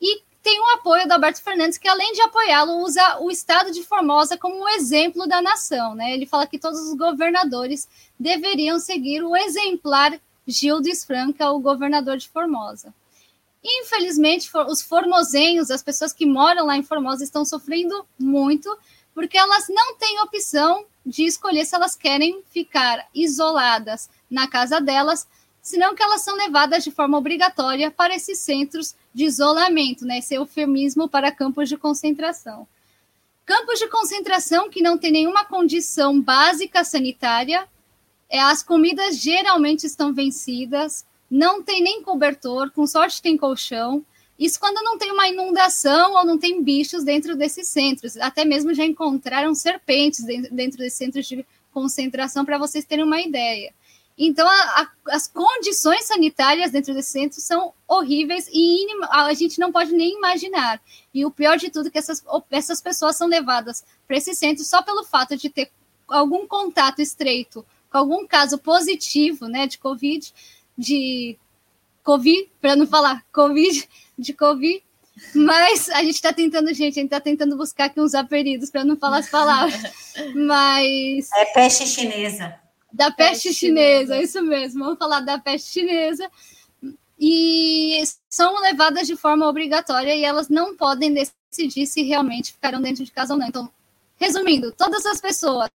[0.00, 3.84] e tem o apoio do Alberto Fernandes, que além de apoiá-lo, usa o estado de
[3.84, 5.94] Formosa como um exemplo da nação.
[5.94, 6.12] Né?
[6.12, 12.28] Ele fala que todos os governadores deveriam seguir o exemplar Gildes Franca, o governador de
[12.28, 12.94] Formosa.
[13.62, 18.74] Infelizmente, os formosenhos, as pessoas que moram lá em Formosa, estão sofrendo muito,
[19.14, 25.28] porque elas não têm opção de escolher se elas querem ficar isoladas na casa delas,
[25.60, 30.18] senão que elas são levadas de forma obrigatória para esses centros de isolamento, né?
[30.18, 32.66] Esse eufemismo para campos de concentração.
[33.44, 37.66] Campos de concentração que não tem nenhuma condição básica sanitária,
[38.28, 44.04] é, as comidas geralmente estão vencidas, não tem nem cobertor, com sorte tem colchão.
[44.38, 48.16] Isso quando não tem uma inundação ou não tem bichos dentro desses centros.
[48.16, 53.72] Até mesmo já encontraram serpentes dentro desses centros de concentração, para vocês terem uma ideia.
[54.22, 59.72] Então, a, a, as condições sanitárias dentro desse centro são horríveis e a gente não
[59.72, 60.78] pode nem imaginar.
[61.14, 64.62] E o pior de tudo é que essas, essas pessoas são levadas para esse centro
[64.62, 65.70] só pelo fato de ter
[66.06, 70.34] algum contato estreito com algum caso positivo né, de Covid,
[70.76, 71.38] de
[72.04, 74.82] Covid, para não falar Covid, de Covid,
[75.34, 78.84] mas a gente está tentando, gente, a gente está tentando buscar aqui uns apelidos para
[78.84, 79.82] não falar as palavras.
[80.34, 81.28] Mas.
[81.36, 82.59] É peste chinesa.
[82.92, 84.84] Da peste, peste chinesa, chinesa, isso mesmo.
[84.84, 86.30] Vamos falar da peste chinesa.
[87.18, 93.04] E são levadas de forma obrigatória e elas não podem decidir se realmente ficarão dentro
[93.04, 93.46] de casa ou não.
[93.46, 93.70] Então,
[94.16, 95.68] resumindo, todas as pessoas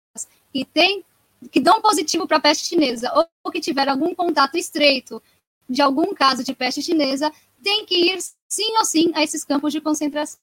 [0.53, 1.05] que têm
[1.51, 5.23] que dão positivo para a peste chinesa ou que tiveram algum contato estreito
[5.69, 9.73] de algum caso de peste chinesa, têm que ir sim ou sim a esses campos
[9.73, 10.39] de concentração.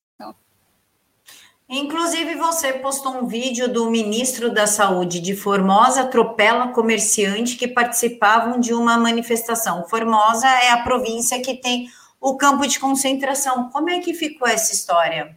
[1.71, 8.59] Inclusive, você postou um vídeo do ministro da Saúde de Formosa atropela comerciante que participavam
[8.59, 9.87] de uma manifestação.
[9.87, 11.87] Formosa é a província que tem
[12.19, 13.69] o campo de concentração.
[13.69, 15.33] Como é que ficou essa história?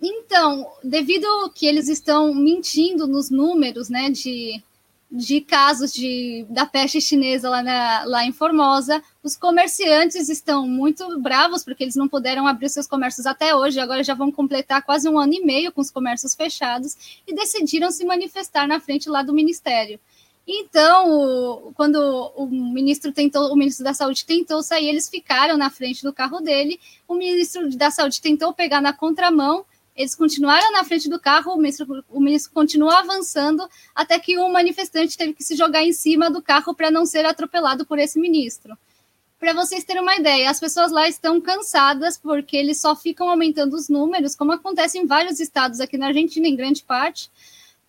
[0.00, 4.64] Então, devido que eles estão mentindo nos números, né, de
[5.10, 9.02] de casos de, da peste chinesa lá, na, lá em Formosa.
[9.26, 14.04] Os comerciantes estão muito bravos porque eles não puderam abrir seus comércios até hoje, agora
[14.04, 18.04] já vão completar quase um ano e meio com os comércios fechados e decidiram se
[18.04, 19.98] manifestar na frente lá do ministério.
[20.46, 21.96] Então, quando
[22.36, 26.38] o ministro tentou, o ministro da Saúde tentou sair, eles ficaram na frente do carro
[26.38, 26.78] dele.
[27.08, 31.56] O ministro da Saúde tentou pegar na contramão eles continuaram na frente do carro, o
[31.56, 36.30] ministro, o ministro continuou avançando, até que um manifestante teve que se jogar em cima
[36.30, 38.76] do carro para não ser atropelado por esse ministro.
[39.46, 43.76] Para vocês terem uma ideia, as pessoas lá estão cansadas porque eles só ficam aumentando
[43.76, 47.30] os números, como acontece em vários estados aqui na Argentina, em grande parte,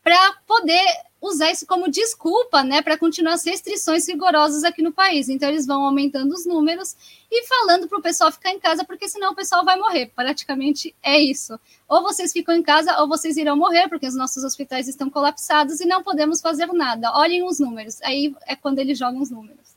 [0.03, 0.85] para poder
[1.19, 5.29] usar isso como desculpa, né, para continuar as restrições rigorosas aqui no país.
[5.29, 6.95] Então eles vão aumentando os números
[7.31, 10.11] e falando para o pessoal ficar em casa, porque senão o pessoal vai morrer.
[10.15, 11.59] Praticamente é isso.
[11.89, 15.79] Ou vocês ficam em casa ou vocês irão morrer, porque os nossos hospitais estão colapsados
[15.79, 17.11] e não podemos fazer nada.
[17.13, 17.99] Olhem os números.
[18.03, 19.76] Aí é quando eles jogam os números.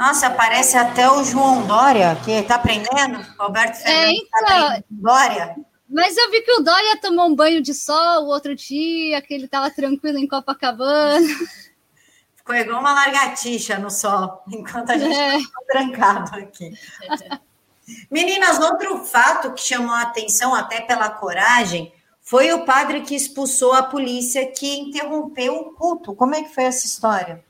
[0.00, 3.22] Nossa, aparece até o João Dória, que está aprendendo.
[3.38, 5.56] Roberto é, Fernandes é, então, tá Dória.
[5.86, 9.34] Mas eu vi que o Dória tomou um banho de sol o outro dia, que
[9.34, 11.26] ele estava tranquilo em Copacabana.
[12.34, 15.66] Ficou igual uma largatixa no sol, enquanto a gente está é.
[15.70, 16.72] trancado aqui.
[18.10, 23.74] Meninas, outro fato que chamou a atenção, até pela coragem, foi o padre que expulsou
[23.74, 26.14] a polícia que interrompeu o culto.
[26.14, 27.44] Como é que foi essa história?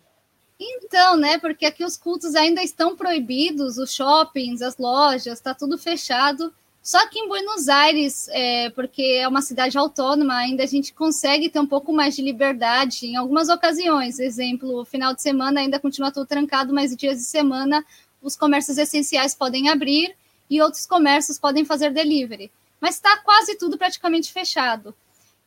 [0.60, 1.38] Então, né?
[1.38, 6.52] Porque aqui os cultos ainda estão proibidos, os shoppings, as lojas, está tudo fechado.
[6.82, 11.48] Só que em Buenos Aires, é, porque é uma cidade autônoma, ainda a gente consegue
[11.48, 14.18] ter um pouco mais de liberdade em algumas ocasiões.
[14.18, 17.84] Exemplo, final de semana ainda continua tudo trancado, mas dias de semana
[18.22, 20.14] os comércios essenciais podem abrir
[20.48, 22.50] e outros comércios podem fazer delivery.
[22.80, 24.94] Mas está quase tudo praticamente fechado.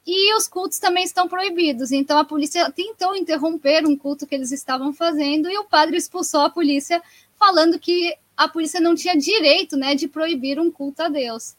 [0.06, 1.92] E os cultos também estão proibidos.
[1.92, 6.42] Então a polícia tentou interromper um culto que eles estavam fazendo e o padre expulsou
[6.42, 7.02] a polícia,
[7.38, 11.56] falando que a polícia não tinha direito né, de proibir um culto a Deus.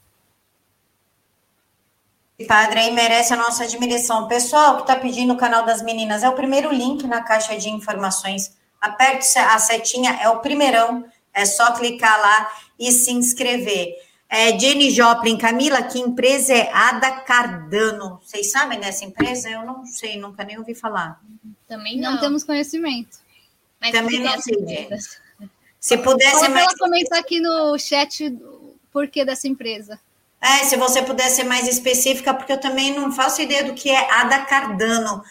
[2.48, 4.26] Padre, aí merece a nossa admiração.
[4.26, 7.70] Pessoal que está pedindo o canal das meninas, é o primeiro link na caixa de
[7.70, 8.56] informações.
[8.80, 11.04] Aperte a setinha, é o primeirão.
[11.32, 13.94] É só clicar lá e se inscrever.
[14.36, 18.20] É, Jenny Joplin, Camila, que empresa é Ada Cardano?
[18.20, 19.48] Vocês sabem dessa empresa?
[19.48, 21.20] Eu não sei, nunca nem ouvi falar.
[21.68, 23.18] Também não, não temos conhecimento.
[23.80, 24.88] Mas Também não sei.
[25.78, 26.66] Se pudesse Pode mais.
[26.66, 30.00] ela comentar aqui no chat o porquê dessa empresa.
[30.40, 33.88] É, se você pudesse ser mais específica, porque eu também não faço ideia do que
[33.88, 35.22] é Ada Cardano.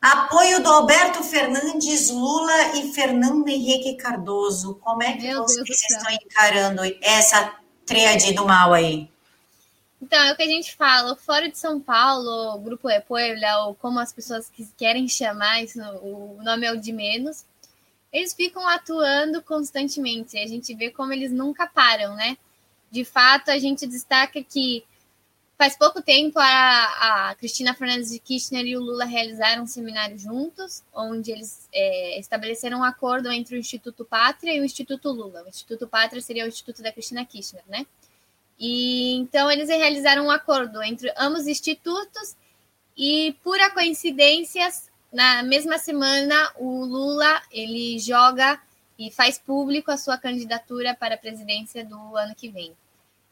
[0.00, 4.76] Apoio do Alberto Fernandes, Lula e Fernando Henrique Cardoso.
[4.76, 9.10] Como é que Meu vocês estão encarando essa tríade do mal aí?
[10.00, 13.66] Então, é o que a gente fala, fora de São Paulo, o Grupo é Puebla,
[13.66, 17.44] ou como as pessoas que querem chamar, isso, o nome é o de menos,
[18.12, 20.38] eles ficam atuando constantemente.
[20.38, 22.36] A gente vê como eles nunca param, né?
[22.90, 24.84] De fato, a gente destaca que
[25.58, 30.16] faz pouco tempo a, a Cristina Fernandes de Kirchner e o Lula realizaram um seminário
[30.16, 35.42] juntos, onde eles é, estabeleceram um acordo entre o Instituto Pátria e o Instituto Lula.
[35.42, 37.84] O Instituto Pátria seria o Instituto da Cristina Kirchner, né?
[38.56, 42.36] E então eles realizaram um acordo entre ambos os institutos
[42.96, 44.68] e pura coincidência,
[45.12, 48.60] na mesma semana o Lula ele joga
[48.96, 52.72] e faz público a sua candidatura para a presidência do ano que vem.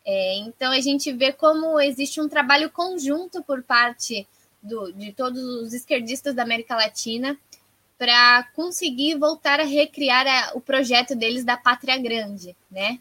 [0.09, 4.25] É, então a gente vê como existe um trabalho conjunto por parte
[4.63, 7.37] do, de todos os esquerdistas da América Latina
[7.99, 13.01] para conseguir voltar a recriar a, o projeto deles da pátria grande, né?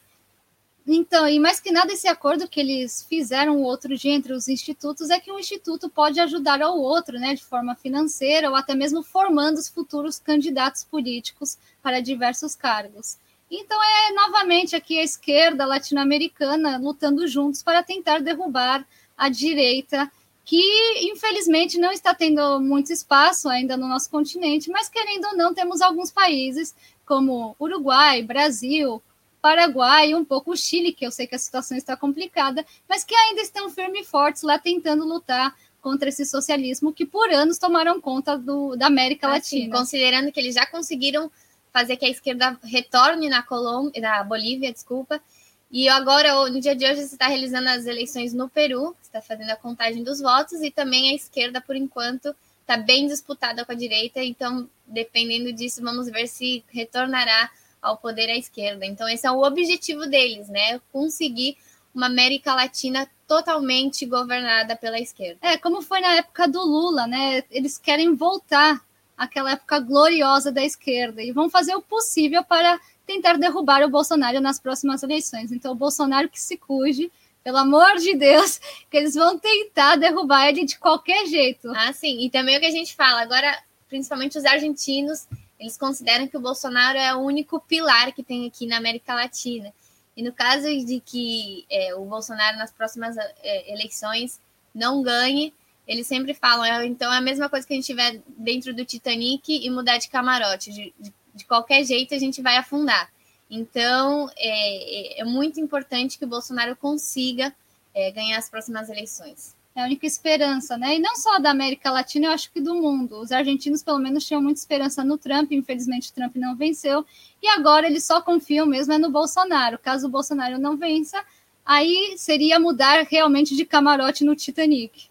[0.88, 5.10] Então, e mais que nada, esse acordo que eles fizeram outro dia entre os institutos
[5.10, 9.02] é que um instituto pode ajudar ao outro, né, de forma financeira ou até mesmo
[9.02, 13.18] formando os futuros candidatos políticos para diversos cargos.
[13.50, 18.86] Então, é novamente aqui a esquerda latino-americana lutando juntos para tentar derrubar
[19.18, 20.12] a direita,
[20.44, 25.54] que infelizmente não está tendo muito espaço ainda no nosso continente, mas querendo ou não,
[25.54, 29.02] temos alguns países como Uruguai, Brasil,
[29.42, 33.04] Paraguai e um pouco o Chile, que eu sei que a situação está complicada, mas
[33.04, 37.60] que ainda estão firmes e fortes lá tentando lutar contra esse socialismo que por anos
[37.60, 39.78] tomaram conta do, da América assim, Latina.
[39.78, 41.32] Considerando que eles já conseguiram
[41.76, 45.22] fazer que a esquerda retorne na Colômbia, na Bolívia, desculpa.
[45.70, 49.50] E agora, no dia de hoje, você está realizando as eleições no Peru, está fazendo
[49.50, 53.76] a contagem dos votos, e também a esquerda, por enquanto, está bem disputada com a
[53.76, 58.86] direita, então, dependendo disso, vamos ver se retornará ao poder à esquerda.
[58.86, 60.80] Então, esse é o objetivo deles, né?
[60.94, 61.58] Conseguir
[61.94, 65.40] uma América Latina totalmente governada pela esquerda.
[65.42, 67.44] É, como foi na época do Lula, né?
[67.52, 68.82] Eles querem voltar
[69.18, 74.42] àquela época gloriosa da esquerda e vão fazer o possível para tentar derrubar o Bolsonaro
[74.42, 75.52] nas próximas eleições.
[75.52, 77.12] Então, o Bolsonaro que se cuide,
[77.44, 81.72] pelo amor de Deus, que eles vão tentar derrubar ele de qualquer jeito.
[81.76, 82.26] Ah, sim.
[82.26, 85.28] E também o que a gente fala, agora, principalmente os argentinos,
[85.60, 89.74] eles consideram que o Bolsonaro é o único pilar que tem aqui na América Latina.
[90.18, 94.40] E no caso de que é, o Bolsonaro nas próximas é, eleições
[94.74, 95.54] não ganhe,
[95.88, 98.86] eles sempre falam, é, então é a mesma coisa que a gente tiver dentro do
[98.86, 100.72] Titanic e mudar de camarote.
[100.72, 103.12] De, de, de qualquer jeito a gente vai afundar.
[103.50, 107.54] Então é, é, é muito importante que o Bolsonaro consiga
[107.94, 109.56] é, ganhar as próximas eleições.
[109.76, 110.96] É a única esperança, né?
[110.96, 113.20] E não só da América Latina, eu acho que do mundo.
[113.20, 117.06] Os argentinos, pelo menos, tinham muita esperança no Trump, infelizmente o Trump não venceu.
[117.44, 119.78] E agora eles só confiam mesmo é no Bolsonaro.
[119.78, 121.22] Caso o Bolsonaro não vença,
[121.66, 125.10] aí seria mudar realmente de camarote no Titanic.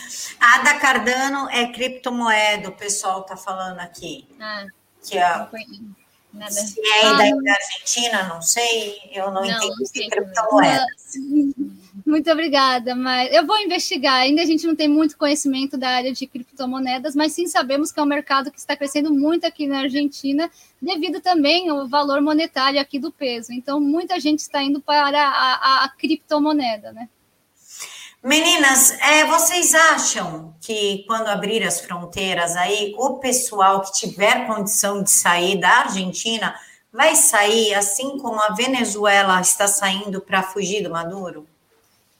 [0.40, 4.26] A Ada Cardano é criptomoeda, o pessoal tá falando aqui.
[4.40, 4.66] Ah,
[5.02, 5.48] que é,
[6.32, 6.52] Nada.
[6.52, 10.86] Se é ah, da Argentina, não sei, eu não, não entendo de criptomoedas.
[12.06, 14.14] Muito obrigada, mas eu vou investigar.
[14.14, 17.98] Ainda a gente não tem muito conhecimento da área de criptomoedas, mas sim sabemos que
[17.98, 22.80] é um mercado que está crescendo muito aqui na Argentina, devido também ao valor monetário
[22.80, 23.52] aqui do peso.
[23.52, 27.08] Então, muita gente está indo para a, a, a criptomoeda, né?
[28.22, 35.02] Meninas, é, vocês acham que quando abrir as fronteiras aí, o pessoal que tiver condição
[35.02, 36.54] de sair da Argentina
[36.92, 41.46] vai sair assim como a Venezuela está saindo para fugir do Maduro?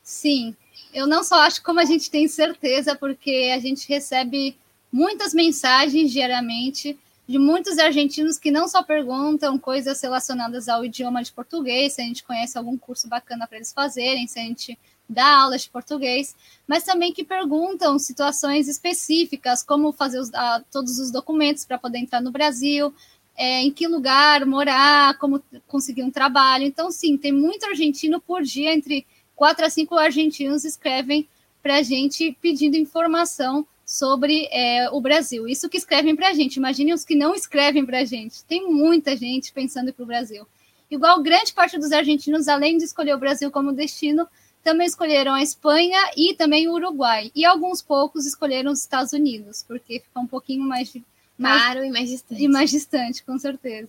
[0.02, 0.56] Sim,
[0.94, 4.56] eu não só acho como a gente tem certeza, porque a gente recebe
[4.90, 11.30] muitas mensagens diariamente de muitos argentinos que não só perguntam coisas relacionadas ao idioma de
[11.30, 14.78] português, se a gente conhece algum curso bacana para eles fazerem, se a gente
[15.10, 16.34] dá aulas de português,
[16.66, 21.98] mas também que perguntam situações específicas, como fazer os, a, todos os documentos para poder
[21.98, 22.94] entrar no Brasil,
[23.36, 26.64] é, em que lugar morar, como conseguir um trabalho.
[26.64, 31.28] Então, sim, tem muito argentino por dia, entre quatro a cinco argentinos escrevem
[31.62, 35.48] para a gente pedindo informação sobre é, o Brasil.
[35.48, 36.56] Isso que escrevem para a gente.
[36.56, 38.44] Imagine os que não escrevem para a gente.
[38.44, 40.46] Tem muita gente pensando para o Brasil.
[40.90, 44.28] Igual grande parte dos argentinos, além de escolher o Brasil como destino,
[44.62, 47.30] também escolheram a Espanha e também o Uruguai.
[47.34, 50.92] E alguns poucos escolheram os Estados Unidos, porque fica um pouquinho mais
[51.40, 52.42] caro e mais distante.
[52.42, 53.88] E mais distante, com certeza.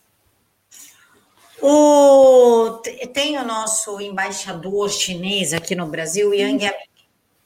[1.62, 2.82] O,
[3.14, 6.92] tem o nosso embaixador chinês aqui no Brasil, Yang Yamin.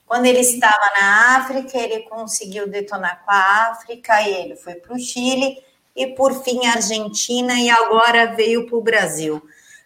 [0.06, 4.94] Quando ele estava na África, ele conseguiu detonar com a África e ele foi para
[4.94, 5.58] o Chile
[5.96, 9.42] e por fim a Argentina e agora veio para o Brasil.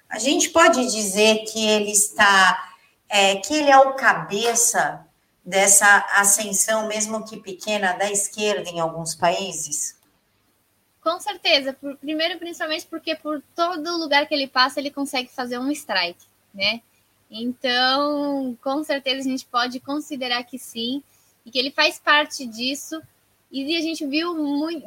[0.10, 2.68] A gente pode dizer que ele está,
[3.10, 5.05] é, que ele é o cabeça
[5.43, 9.97] dessa ascensão, mesmo que pequena, da esquerda em alguns países?
[11.01, 11.76] Com certeza.
[11.99, 16.82] Primeiro, principalmente porque por todo lugar que ele passa, ele consegue fazer um strike, né?
[17.32, 21.03] Então, com certeza a gente pode considerar que sim,
[21.45, 23.01] e que ele faz parte disso.
[23.51, 24.86] E a gente viu muito.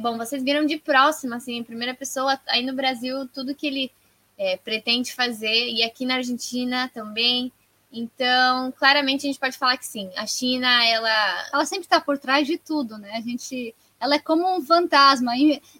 [0.00, 3.92] Bom, vocês viram de próximo, assim, em primeira pessoa, aí no Brasil, tudo que ele
[4.36, 7.52] é, pretende fazer, e aqui na Argentina também.
[7.92, 10.10] Então, claramente a gente pode falar que sim.
[10.16, 11.48] A China, ela.
[11.52, 13.12] Ela sempre está por trás de tudo, né?
[13.14, 13.74] A gente.
[13.98, 15.32] Ela é como um fantasma.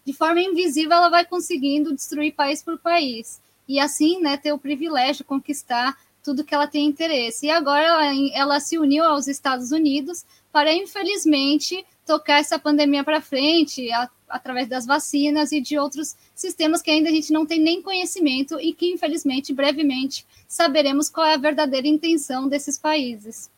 [0.04, 3.40] De forma invisível, ela vai conseguindo destruir país por país.
[3.66, 7.46] E assim, né, ter o privilégio de conquistar tudo que ela tem interesse.
[7.46, 8.04] E agora ela,
[8.34, 14.68] ela se uniu aos Estados Unidos para, infelizmente, tocar essa pandemia para frente a, através
[14.68, 18.72] das vacinas e de outros sistemas que ainda a gente não tem nem conhecimento e
[18.72, 23.50] que, infelizmente, brevemente saberemos qual é a verdadeira intenção desses países.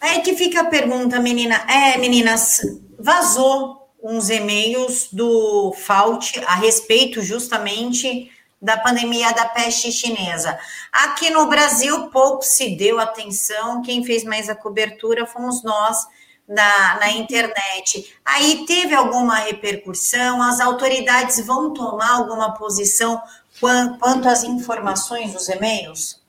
[0.00, 1.56] Aí que fica a pergunta, menina.
[1.66, 2.60] É, meninas,
[2.98, 8.30] vazou uns e-mails do FAUT a respeito justamente
[8.64, 10.58] da pandemia da peste chinesa.
[10.90, 16.06] Aqui no Brasil, pouco se deu atenção, quem fez mais a cobertura fomos nós
[16.48, 18.16] na, na internet.
[18.24, 23.20] Aí teve alguma repercussão, as autoridades vão tomar alguma posição
[23.60, 26.23] quanto às informações dos e-mails?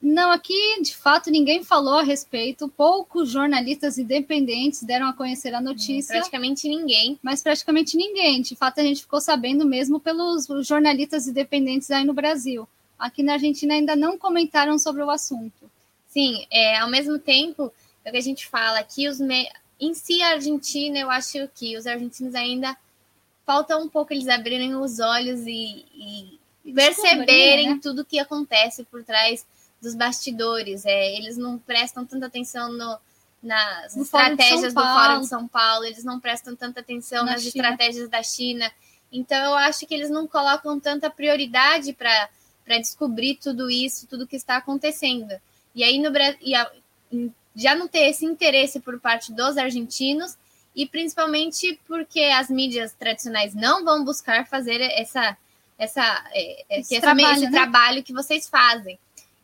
[0.00, 2.68] Não, aqui de fato ninguém falou a respeito.
[2.68, 6.14] Poucos jornalistas independentes deram a conhecer a notícia.
[6.14, 7.18] Praticamente ninguém.
[7.22, 8.40] Mas praticamente ninguém.
[8.40, 12.68] De fato, a gente ficou sabendo mesmo pelos jornalistas independentes aí no Brasil.
[12.96, 15.70] Aqui na Argentina ainda não comentaram sobre o assunto.
[16.08, 17.72] Sim, é, ao mesmo tempo,
[18.04, 19.48] é o que a gente fala aqui, os me...
[19.78, 22.76] em si a Argentina, eu acho que os argentinos ainda
[23.44, 25.84] falta um pouco eles abrirem os olhos e,
[26.64, 27.80] e perceberem né?
[27.82, 29.46] tudo que acontece por trás
[29.80, 30.84] dos bastidores.
[30.84, 32.98] É, eles não prestam tanta atenção no,
[33.42, 37.42] nas no estratégias do Fórum de São Paulo, eles não prestam tanta atenção Na nas
[37.42, 37.48] China.
[37.48, 38.70] estratégias da China.
[39.10, 42.28] Então, eu acho que eles não colocam tanta prioridade para
[42.78, 45.34] descobrir tudo isso, tudo que está acontecendo.
[45.74, 46.10] E aí, no
[46.42, 46.70] e a,
[47.54, 50.36] já não ter esse interesse por parte dos argentinos,
[50.74, 55.36] e principalmente porque as mídias tradicionais não vão buscar fazer essa,
[55.78, 57.50] essa, é, é esse, esse, trabalho, esse né?
[57.50, 58.98] trabalho que vocês fazem.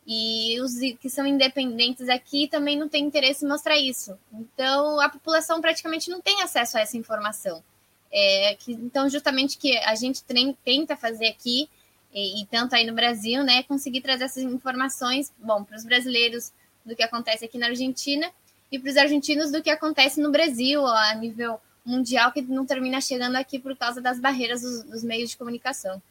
[0.07, 4.17] E os que são independentes aqui também não têm interesse em mostrar isso.
[4.31, 7.63] Então, a população praticamente não tem acesso a essa informação.
[8.11, 10.23] É, que, então, justamente que a gente
[10.63, 11.67] tenta fazer aqui,
[12.13, 16.53] e, e, tanto aí no Brasil, né, conseguir trazer essas informações, bom, para os brasileiros
[16.85, 18.31] do que acontece aqui na Argentina
[18.71, 23.01] e para os argentinos do que acontece no Brasil, a nível mundial, que não termina
[23.01, 26.01] chegando aqui por causa das barreiras dos, dos meios de comunicação.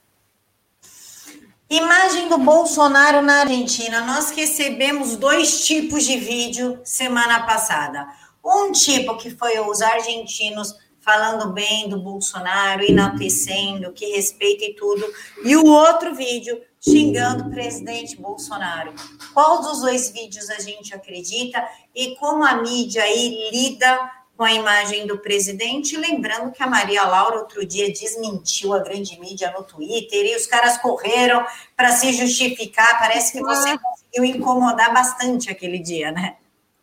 [1.75, 4.01] Imagem do Bolsonaro na Argentina.
[4.03, 8.07] Nós recebemos dois tipos de vídeo semana passada.
[8.45, 15.05] Um tipo que foi os argentinos falando bem do Bolsonaro, enaltecendo, que respeita e tudo,
[15.45, 18.95] e o outro vídeo xingando o presidente Bolsonaro.
[19.33, 21.61] Qual dos dois vídeos a gente acredita
[21.93, 23.99] e como a mídia aí lida
[24.37, 29.19] com a imagem do presidente, lembrando que a Maria Laura outro dia desmentiu a grande
[29.21, 32.99] mídia no Twitter e os caras correram para se justificar.
[32.99, 33.79] Parece que você ah.
[33.79, 36.37] conseguiu incomodar bastante aquele dia, né?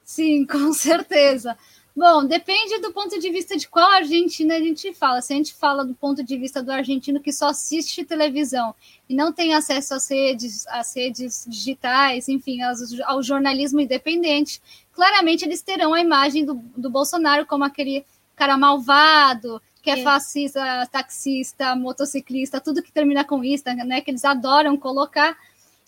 [0.05, 1.57] Sim, com certeza.
[1.93, 5.21] Bom, depende do ponto de vista de qual Argentina a gente fala.
[5.21, 8.73] Se a gente fala do ponto de vista do argentino que só assiste televisão
[9.09, 12.59] e não tem acesso às redes, às redes digitais, enfim,
[13.03, 14.61] ao jornalismo independente,
[14.93, 20.03] claramente eles terão a imagem do, do Bolsonaro como aquele cara malvado, que é, é
[20.03, 24.01] fascista, taxista, motociclista, tudo que termina com ista, né?
[24.01, 25.35] Que eles adoram colocar.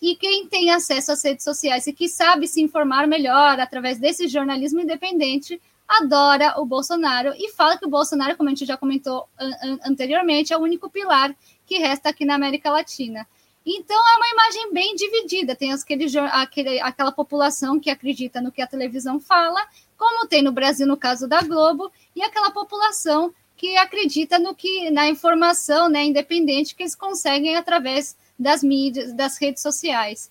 [0.02, 4.28] E quem tem acesso às redes sociais e que sabe se informar melhor através desse
[4.28, 9.28] jornalismo independente adora o Bolsonaro e fala que o Bolsonaro, como a gente já comentou
[9.38, 11.34] an anteriormente, é o único pilar
[11.66, 13.26] que resta aqui na América Latina.
[13.66, 15.56] Então é uma imagem bem dividida.
[15.56, 20.52] Tem aquele, aquele, aquela população que acredita no que a televisão fala, como tem no
[20.52, 26.04] Brasil no caso da Globo, e aquela população que acredita no que na informação né,
[26.04, 30.30] independente que eles conseguem através das mídias, das redes sociais.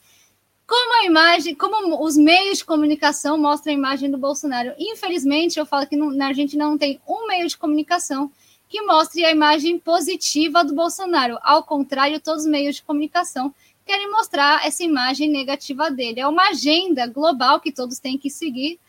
[0.68, 4.74] Como a imagem, como os meios de comunicação mostram a imagem do Bolsonaro.
[4.78, 8.32] Infelizmente, eu falo que na Argentina não tem um meio de comunicação
[8.74, 11.38] que mostre a imagem positiva do Bolsonaro.
[11.44, 13.54] Ao contrário, todos os meios de comunicação
[13.86, 16.22] querem mostrar essa imagem negativa dele.
[16.22, 18.80] É uma agenda global que todos têm que seguir.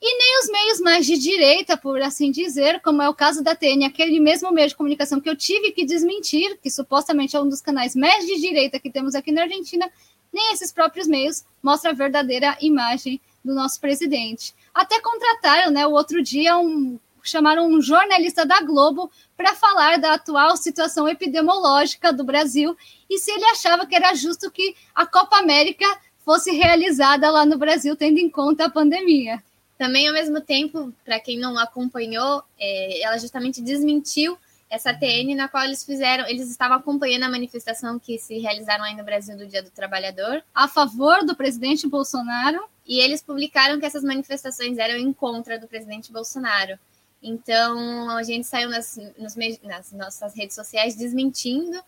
[0.00, 3.54] E nem os meios mais de direita, por assim dizer, como é o caso da
[3.54, 7.48] TN, aquele mesmo meio de comunicação que eu tive que desmentir, que supostamente é um
[7.50, 9.92] dos canais mais de direita que temos aqui na Argentina,
[10.32, 14.54] nem esses próprios meios mostram a verdadeira imagem do nosso presidente.
[14.72, 20.14] Até contrataram, né, o outro dia, um, chamaram um jornalista da Globo para falar da
[20.14, 22.76] atual situação epidemiológica do Brasil
[23.08, 25.86] e se ele achava que era justo que a Copa América
[26.24, 29.42] fosse realizada lá no Brasil, tendo em conta a pandemia.
[29.76, 34.36] Também, ao mesmo tempo, para quem não acompanhou, é, ela justamente desmentiu
[34.70, 38.94] essa TN na qual eles fizeram, eles estavam acompanhando a manifestação que se realizaram aí
[38.94, 43.86] no Brasil do Dia do Trabalhador a favor do presidente Bolsonaro e eles publicaram que
[43.86, 46.78] essas manifestações eram em contra do presidente Bolsonaro.
[47.22, 51.82] Então a gente saiu nas, nos, nas nossas redes sociais desmentindo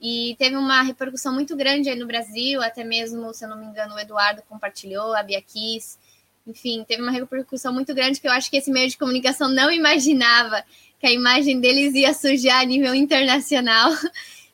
[0.00, 3.66] e teve uma repercussão muito grande aí no Brasil, até mesmo, se eu não me
[3.66, 5.96] engano, o Eduardo compartilhou, a Bia Kiss,
[6.46, 9.70] enfim, teve uma repercussão muito grande que eu acho que esse meio de comunicação não
[9.70, 10.64] imaginava
[10.98, 13.92] que a imagem deles ia sujar a nível internacional.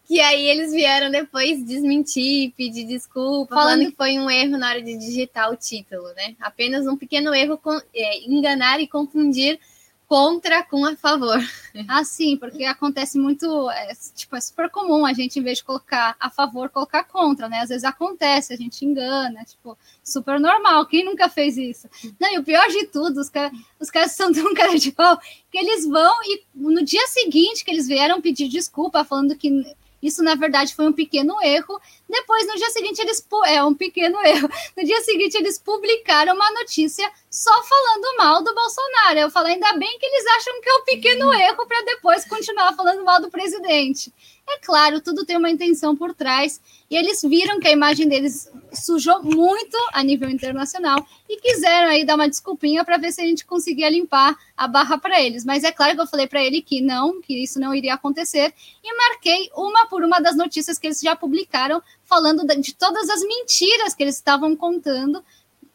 [0.07, 4.71] Que aí eles vieram depois desmentir, pedir desculpa, falando, falando que foi um erro na
[4.71, 6.35] hora de digitar o título, né?
[6.41, 9.61] Apenas um pequeno erro, com, é, enganar e confundir
[10.09, 11.39] contra com a favor.
[11.87, 15.65] Ah, sim, porque acontece muito, é, tipo, é super comum a gente, em vez de
[15.65, 17.61] colocar a favor, colocar contra, né?
[17.61, 20.87] Às vezes acontece, a gente engana, tipo, super normal.
[20.87, 21.89] Quem nunca fez isso?
[22.19, 25.21] Não, e o pior de tudo, os, caras, os caras são tão cara de pau
[25.53, 29.65] que eles vão e no dia seguinte que eles vieram pedir desculpa, falando que
[30.03, 31.81] isso, na verdade, foi um pequeno erro.
[32.09, 33.27] Depois, no dia seguinte, eles.
[33.47, 34.49] É um pequeno erro.
[34.77, 39.19] No dia seguinte, eles publicaram uma notícia só falando mal do Bolsonaro.
[39.19, 42.75] Eu falei, ainda bem que eles acham que é um pequeno erro para depois continuar
[42.75, 44.13] falando mal do presidente.
[44.51, 46.61] É claro, tudo tem uma intenção por trás.
[46.91, 52.03] E eles viram que a imagem deles sujou muito a nível internacional e quiseram aí
[52.03, 55.45] dar uma desculpinha para ver se a gente conseguia limpar a barra para eles.
[55.45, 58.55] Mas é claro que eu falei para ele que não, que isso não iria acontecer
[58.83, 63.21] e marquei uma por uma das notícias que eles já publicaram falando de todas as
[63.21, 65.23] mentiras que eles estavam contando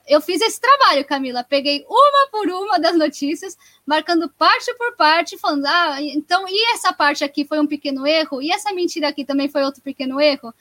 [0.08, 1.44] eu fiz esse trabalho, Camila.
[1.44, 6.92] Peguei uma por uma das notícias, marcando parte por parte, falando: ah, então, e essa
[6.92, 8.42] parte aqui foi um pequeno erro?
[8.42, 10.54] E essa mentira aqui também foi outro pequeno erro?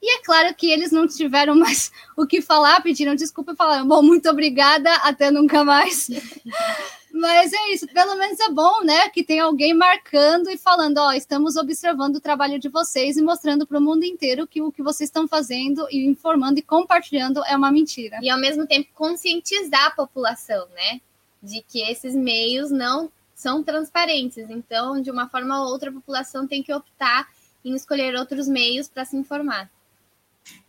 [0.00, 3.86] E é claro que eles não tiveram mais o que falar, pediram desculpa e falaram:
[3.86, 6.08] bom, muito obrigada, até nunca mais.
[7.18, 9.08] Mas é isso, pelo menos é bom, né?
[9.08, 13.66] Que tem alguém marcando e falando: ó, estamos observando o trabalho de vocês e mostrando
[13.66, 17.56] para o mundo inteiro que o que vocês estão fazendo e informando e compartilhando é
[17.56, 18.20] uma mentira.
[18.22, 21.00] E ao mesmo tempo conscientizar a população, né?
[21.42, 24.48] De que esses meios não são transparentes.
[24.48, 27.28] Então, de uma forma ou outra, a população tem que optar
[27.64, 29.68] em escolher outros meios para se informar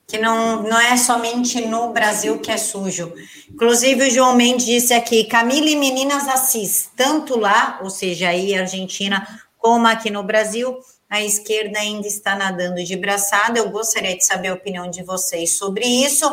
[0.10, 3.14] que não, não é somente no Brasil que é sujo.
[3.48, 8.58] Inclusive, o João Mendes disse aqui: Camila e Meninas Assis, tanto lá, ou seja, aí
[8.58, 9.26] Argentina,
[9.60, 10.76] como aqui no Brasil,
[11.08, 13.60] a esquerda ainda está nadando de braçada.
[13.60, 16.26] Eu gostaria de saber a opinião de vocês sobre isso.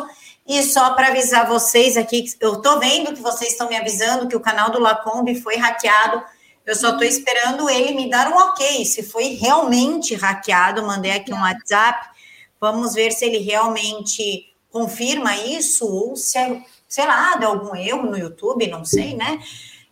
[0.47, 4.35] E só para avisar vocês aqui, eu estou vendo que vocês estão me avisando que
[4.35, 6.23] o canal do Lacombe foi hackeado.
[6.65, 8.83] Eu só estou esperando ele me dar um ok.
[8.85, 12.16] Se foi realmente hackeado, mandei aqui um WhatsApp
[12.59, 18.03] Vamos ver se ele realmente confirma isso ou se é, sei lá, deu algum erro
[18.03, 19.39] no YouTube, não sei, né?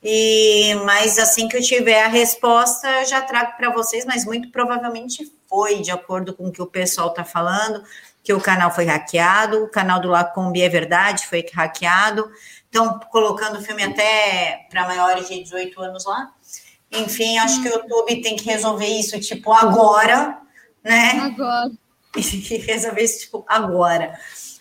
[0.03, 4.51] E, mas assim que eu tiver a resposta, eu já trago para vocês, mas muito
[4.51, 7.83] provavelmente foi, de acordo com o que o pessoal está falando,
[8.23, 12.29] que o canal foi hackeado, o canal do Lacombe é verdade, foi hackeado,
[12.65, 16.31] estão colocando o filme até para maiores de 18 anos lá.
[16.91, 20.39] Enfim, acho que o YouTube tem que resolver isso, tipo, agora,
[20.83, 21.19] né?
[21.19, 21.71] Agora
[22.51, 24.19] e resolver isso tipo, agora.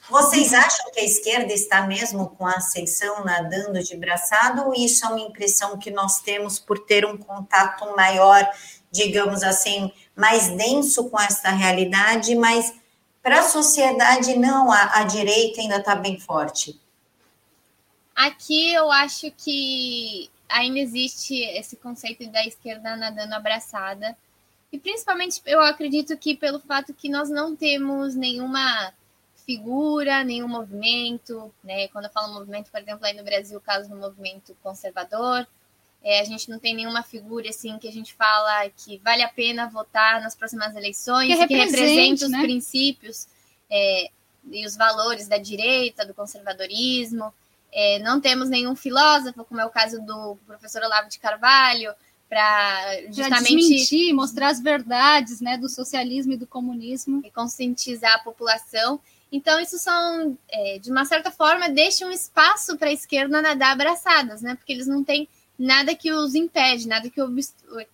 [0.09, 4.67] Vocês acham que a esquerda está mesmo com a ascensão nadando de braçado?
[4.67, 8.47] Ou isso é uma impressão que nós temos por ter um contato maior,
[8.91, 12.75] digamos assim, mais denso com essa realidade, mas
[13.23, 16.79] para a sociedade não, a, a direita ainda está bem forte?
[18.15, 24.15] Aqui eu acho que ainda existe esse conceito da esquerda nadando abraçada
[24.75, 28.93] e principalmente eu acredito que pelo fato que nós não temos nenhuma
[29.47, 31.87] figura, nenhum movimento, né?
[31.89, 35.47] Quando eu falo movimento, por exemplo, aí no Brasil, o caso do movimento conservador,
[36.03, 39.29] é, a gente não tem nenhuma figura assim que a gente fala que vale a
[39.29, 42.43] pena votar nas próximas eleições, que, que represente os né?
[42.43, 43.29] princípios
[43.71, 44.11] é,
[44.51, 47.33] e os valores da direita, do conservadorismo.
[47.73, 51.95] É, não temos nenhum filósofo, como é o caso do professor Olavo de Carvalho,
[52.35, 57.23] para justamente desmentir, mostrar as verdades né, do socialismo e do comunismo.
[57.25, 58.99] E conscientizar a população.
[59.31, 63.71] Então, isso são, é, de uma certa forma, deixa um espaço para a esquerda nadar
[63.71, 64.57] abraçadas, né?
[64.57, 67.21] Porque eles não têm nada que os impede, nada que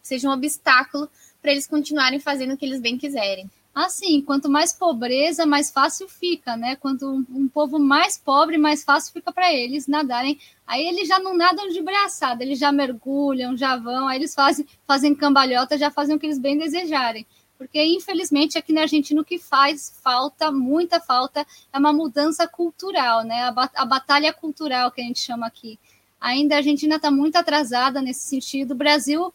[0.00, 1.06] seja um obstáculo
[1.42, 3.50] para eles continuarem fazendo o que eles bem quiserem.
[3.72, 6.74] Assim, quanto mais pobreza, mais fácil fica, né?
[6.74, 10.38] Quanto um, um povo mais pobre, mais fácil fica para eles nadarem.
[10.66, 14.66] Aí eles já não nadam de braçada, eles já mergulham, já vão, aí eles fazem,
[14.86, 17.24] fazem cambalhota, já fazem o que eles bem desejarem.
[17.56, 23.22] Porque, infelizmente, aqui na Argentina o que faz falta, muita falta, é uma mudança cultural,
[23.22, 23.42] né?
[23.44, 25.78] A, a batalha cultural que a gente chama aqui.
[26.20, 28.72] Ainda a Argentina está muito atrasada nesse sentido.
[28.72, 29.32] O Brasil,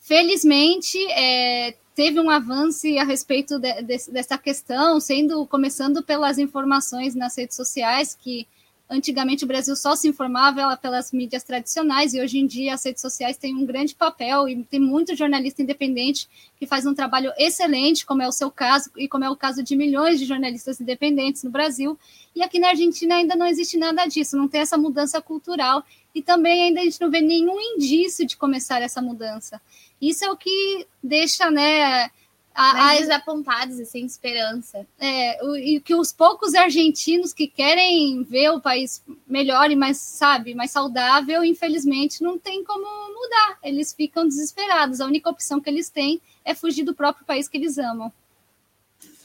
[0.00, 7.14] felizmente, é, teve um avanço a respeito de, de, dessa questão, sendo começando pelas informações
[7.14, 8.46] nas redes sociais, que
[8.88, 13.00] antigamente o Brasil só se informava pelas mídias tradicionais e hoje em dia as redes
[13.00, 16.28] sociais têm um grande papel e tem muito jornalista independente
[16.58, 19.62] que faz um trabalho excelente, como é o seu caso e como é o caso
[19.62, 21.98] de milhões de jornalistas independentes no Brasil.
[22.34, 25.82] E aqui na Argentina ainda não existe nada disso, não tem essa mudança cultural
[26.14, 29.60] e também ainda a gente não vê nenhum indício de começar essa mudança.
[30.00, 32.10] Isso é o que deixa, né,
[32.56, 34.86] mais desapontados e sem esperança.
[34.98, 39.98] É, o, e que os poucos argentinos que querem ver o país melhor e mais,
[39.98, 43.58] sabe, mais saudável, infelizmente não tem como mudar.
[43.62, 45.00] Eles ficam desesperados.
[45.00, 48.12] A única opção que eles têm é fugir do próprio país que eles amam.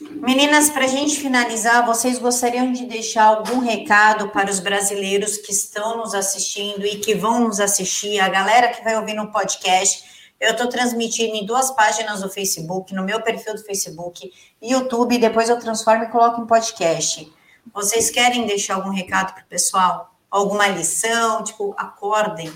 [0.01, 5.51] Meninas, para a gente finalizar, vocês gostariam de deixar algum recado para os brasileiros que
[5.51, 10.03] estão nos assistindo e que vão nos assistir, a galera que vai ouvir no podcast?
[10.41, 15.47] Eu estou transmitindo em duas páginas do Facebook, no meu perfil do Facebook, YouTube, depois
[15.47, 17.31] eu transformo e coloco em podcast.
[17.71, 20.15] Vocês querem deixar algum recado para o pessoal?
[20.31, 21.43] Alguma lição?
[21.43, 22.51] Tipo, acordem.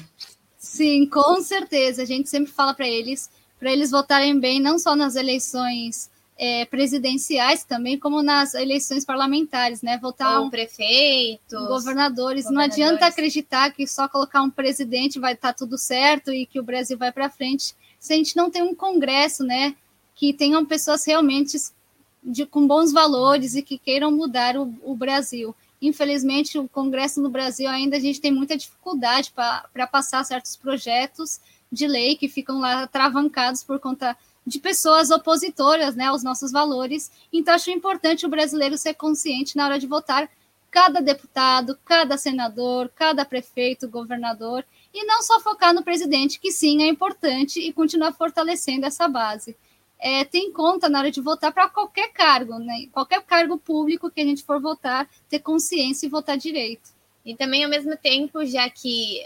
[0.57, 2.01] Sim, com certeza.
[2.01, 3.29] A gente sempre fala para eles,
[3.59, 9.81] para eles votarem bem, não só nas eleições é, presidenciais também, como nas eleições parlamentares,
[9.81, 9.97] né?
[9.97, 12.49] Votar um prefeito, governadores.
[12.49, 16.59] Não adianta acreditar que só colocar um presidente vai estar tá tudo certo e que
[16.59, 19.75] o Brasil vai para frente se a gente não tem um congresso, né?
[20.13, 21.57] Que tenham pessoas realmente
[22.23, 25.55] de, com bons valores e que queiram mudar o, o Brasil.
[25.81, 31.39] Infelizmente, o Congresso no Brasil ainda a gente tem muita dificuldade para passar certos projetos
[31.71, 37.12] de lei que ficam lá travancados por conta de pessoas opositoras né, aos nossos valores.
[37.34, 40.30] Então, acho importante o brasileiro ser consciente na hora de votar
[40.70, 46.84] cada deputado, cada senador, cada prefeito, governador, e não só focar no presidente, que sim
[46.84, 49.56] é importante, e continuar fortalecendo essa base.
[49.98, 52.88] É, tem conta na hora de votar para qualquer cargo, né?
[52.91, 56.89] qualquer cargo público que a gente for votar, ter consciência e votar direito.
[57.26, 59.26] E também, ao mesmo tempo, já que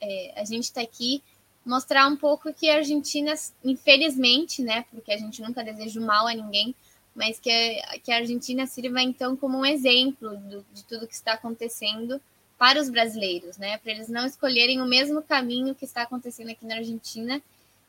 [0.00, 1.22] é, a gente está aqui
[1.64, 3.34] mostrar um pouco que a Argentina,
[3.64, 6.74] infelizmente, né, porque a gente nunca deseja mal a ninguém,
[7.14, 11.34] mas que, que a Argentina sirva então como um exemplo do, de tudo que está
[11.34, 12.20] acontecendo
[12.58, 16.66] para os brasileiros, né, para eles não escolherem o mesmo caminho que está acontecendo aqui
[16.66, 17.40] na Argentina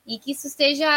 [0.06, 0.88] e que isso esteja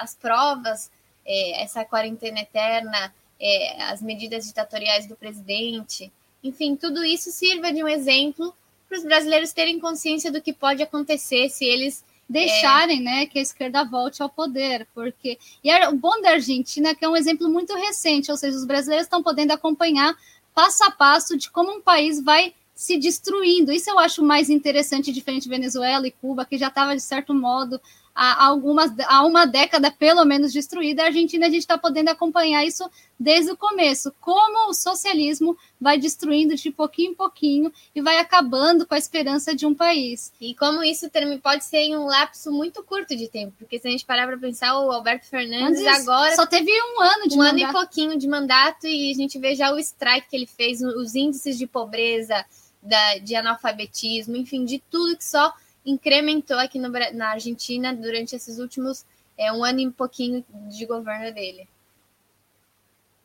[0.00, 0.90] as provas,
[1.24, 6.12] é, essa quarentena eterna, é, as medidas ditatoriais do presidente,
[6.42, 8.54] enfim, tudo isso sirva de um exemplo
[8.88, 13.02] para os brasileiros terem consciência do que pode acontecer se eles deixarem, é.
[13.02, 17.04] né, que a esquerda volte ao poder, porque e o bom da Argentina é que
[17.04, 20.16] é um exemplo muito recente, ou seja, os brasileiros estão podendo acompanhar
[20.54, 23.72] passo a passo de como um país vai se destruindo.
[23.72, 27.32] Isso eu acho mais interessante, diferente de Venezuela e Cuba, que já estava de certo
[27.32, 27.80] modo
[28.16, 32.64] há, algumas, há uma década pelo menos destruída, a Argentina a gente está podendo acompanhar
[32.64, 32.90] isso
[33.20, 38.86] desde o começo, como o socialismo vai destruindo de pouquinho em pouquinho e vai acabando
[38.86, 40.32] com a esperança de um país.
[40.40, 41.10] E como isso
[41.42, 44.38] pode ser em um lapso muito curto de tempo, porque se a gente parar para
[44.38, 47.62] pensar, o Alberto Fernandes agora só teve um ano de um mandato.
[47.62, 50.80] ano e pouquinho de mandato e a gente vê já o strike que ele fez,
[50.80, 52.44] os índices de pobreza,
[52.82, 55.52] da, de analfabetismo, enfim, de tudo que só
[55.86, 59.06] incrementou aqui no, na Argentina durante esses últimos
[59.38, 61.68] é, um ano e pouquinho de governo dele.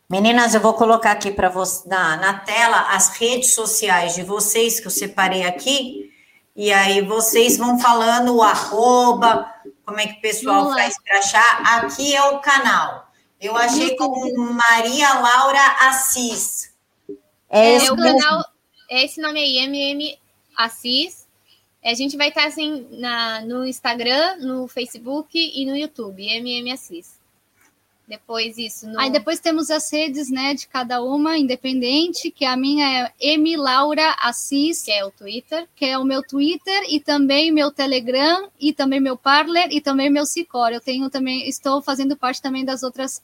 [0.09, 4.79] Meninas, eu vou colocar aqui para você na, na tela as redes sociais de vocês
[4.79, 6.11] que eu separei aqui.
[6.53, 9.49] E aí vocês vão falando o arroba,
[9.85, 11.77] como é que o pessoal faz para achar.
[11.77, 13.07] Aqui é o canal.
[13.39, 16.73] Eu achei como Maria Laura Assis.
[17.49, 18.45] É, é o canal,
[18.89, 20.19] é esse nome aí, MM
[20.57, 21.20] Assis.
[21.83, 27.19] A gente vai estar assim na, no Instagram, no Facebook e no YouTube, MM Assis.
[28.07, 28.87] Depois isso.
[28.87, 28.99] No...
[28.99, 33.55] Aí depois temos as redes, né, de cada uma, independente, que a minha é M
[33.55, 38.49] Laura Assis, que é o Twitter, que é o meu Twitter e também meu Telegram
[38.59, 40.71] e também meu Parler e também meu Sicor.
[40.71, 43.23] Eu tenho também, estou fazendo parte também das outras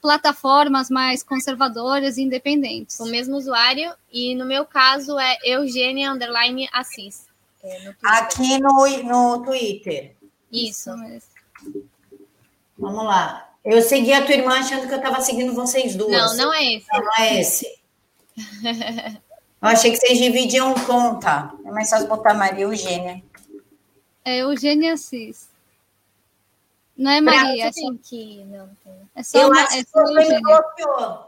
[0.00, 3.00] plataformas mais conservadoras e independentes.
[3.00, 7.27] O mesmo usuário e no meu caso é Eugênia underline Assis.
[7.68, 10.16] É, no Aqui no, no Twitter.
[10.50, 10.90] Isso.
[12.78, 13.50] Vamos lá.
[13.64, 16.10] Eu segui a tua irmã achando que eu estava seguindo vocês duas.
[16.10, 16.86] Não, não é esse.
[16.92, 17.78] Não, não é esse.
[19.60, 21.52] eu achei que vocês dividiam conta.
[21.64, 23.22] É mais fácil botar Maria Eugênia.
[24.24, 25.48] É Eugênia Assis.
[26.96, 27.66] Não é Maria.
[27.66, 27.92] É só...
[28.02, 28.44] que...
[28.44, 28.92] não, tem.
[29.14, 31.27] É só eu uma, acho é que você me bloqueou.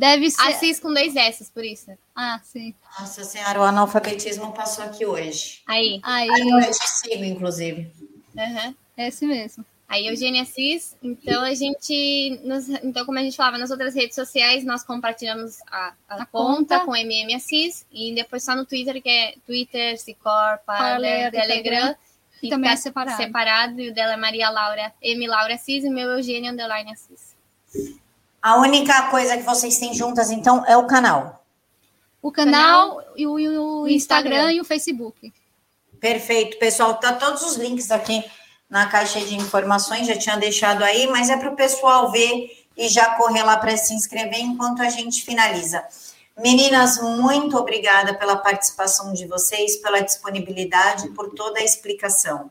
[0.00, 0.40] Deve ser.
[0.48, 1.90] Assis com dois S, por isso.
[2.16, 2.74] Ah, sim.
[2.98, 5.60] Nossa senhora, o analfabetismo passou aqui hoje.
[5.66, 6.00] Aí.
[6.02, 6.26] Aí.
[6.26, 7.92] eu te sigo, inclusive.
[8.34, 8.74] Uhum.
[8.96, 9.62] É esse mesmo.
[9.86, 14.14] Aí, Eugênia Assis, então a gente, nos, então como a gente falava nas outras redes
[14.14, 18.64] sociais, nós compartilhamos a, a, a conta, conta, com MM Assis e depois só no
[18.64, 21.94] Twitter, que é Twitter, Cicor, Parler, Telegram,
[22.40, 23.16] que também é separado.
[23.18, 23.80] separado.
[23.80, 27.36] E o dela é Maria Laura, M Laura Assis e o meu Eugênia Underline Assis.
[28.42, 31.44] A única coisa que vocês têm juntas, então, é o canal.
[32.22, 35.32] O canal, canal e, o, e o Instagram, Instagram e o Facebook.
[35.98, 36.94] Perfeito, pessoal.
[36.94, 38.24] Tá todos os links aqui
[38.68, 42.88] na caixa de informações, já tinha deixado aí, mas é para o pessoal ver e
[42.88, 45.84] já correr lá para se inscrever enquanto a gente finaliza.
[46.38, 52.50] Meninas, muito obrigada pela participação de vocês, pela disponibilidade, por toda a explicação.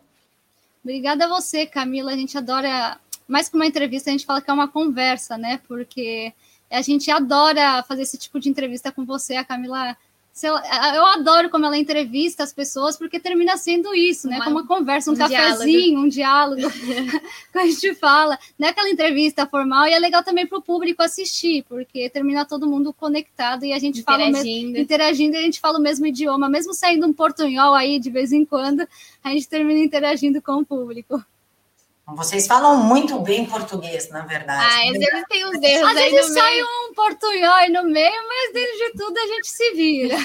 [0.83, 2.11] Obrigada a você, Camila.
[2.11, 2.99] A gente adora,
[3.31, 5.59] mais que uma entrevista, a gente fala que é uma conversa, né?
[5.67, 6.33] Porque
[6.69, 9.35] a gente adora fazer esse tipo de entrevista com você.
[9.35, 9.95] A Camila
[10.41, 14.37] eu adoro como ela entrevista as pessoas, porque termina sendo isso, né?
[14.37, 16.61] Uma, como uma conversa, um, um cafezinho, diálogo.
[16.61, 16.71] um diálogo,
[17.51, 18.39] que a gente fala.
[18.57, 22.45] Não é aquela entrevista formal, e é legal também para o público assistir, porque termina
[22.45, 26.05] todo mundo conectado e a gente fala mesmo, interagindo e a gente fala o mesmo
[26.05, 28.87] idioma, mesmo saindo um portunhol aí de vez em quando,
[29.23, 31.21] a gente termina interagindo com o público.
[32.15, 34.65] Vocês falam muito bem português, na verdade.
[34.65, 36.65] Ah, vezes tem uns erros Às aí vezes sai meio.
[36.65, 40.17] um portunhol aí no meio, mas dentro de tudo a gente se vira.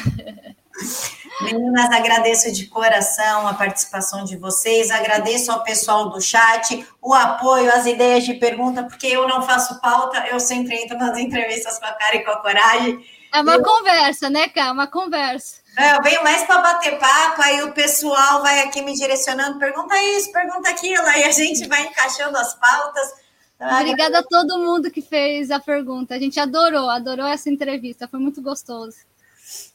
[1.41, 7.73] Meninas, agradeço de coração a participação de vocês, agradeço ao pessoal do chat, o apoio,
[7.73, 11.87] as ideias de pergunta, porque eu não faço pauta, eu sempre entro nas entrevistas com
[11.87, 13.05] a cara e com a coragem.
[13.33, 13.63] É uma eu...
[13.63, 14.73] conversa, né, Cá?
[14.73, 15.64] Uma conversa.
[15.77, 19.95] É, eu venho mais para bater papo, aí o pessoal vai aqui me direcionando, pergunta
[20.17, 23.13] isso, pergunta aquilo, aí a gente vai encaixando as pautas.
[23.59, 26.15] Obrigada a todo mundo que fez a pergunta.
[26.15, 28.97] A gente adorou, adorou essa entrevista, foi muito gostoso.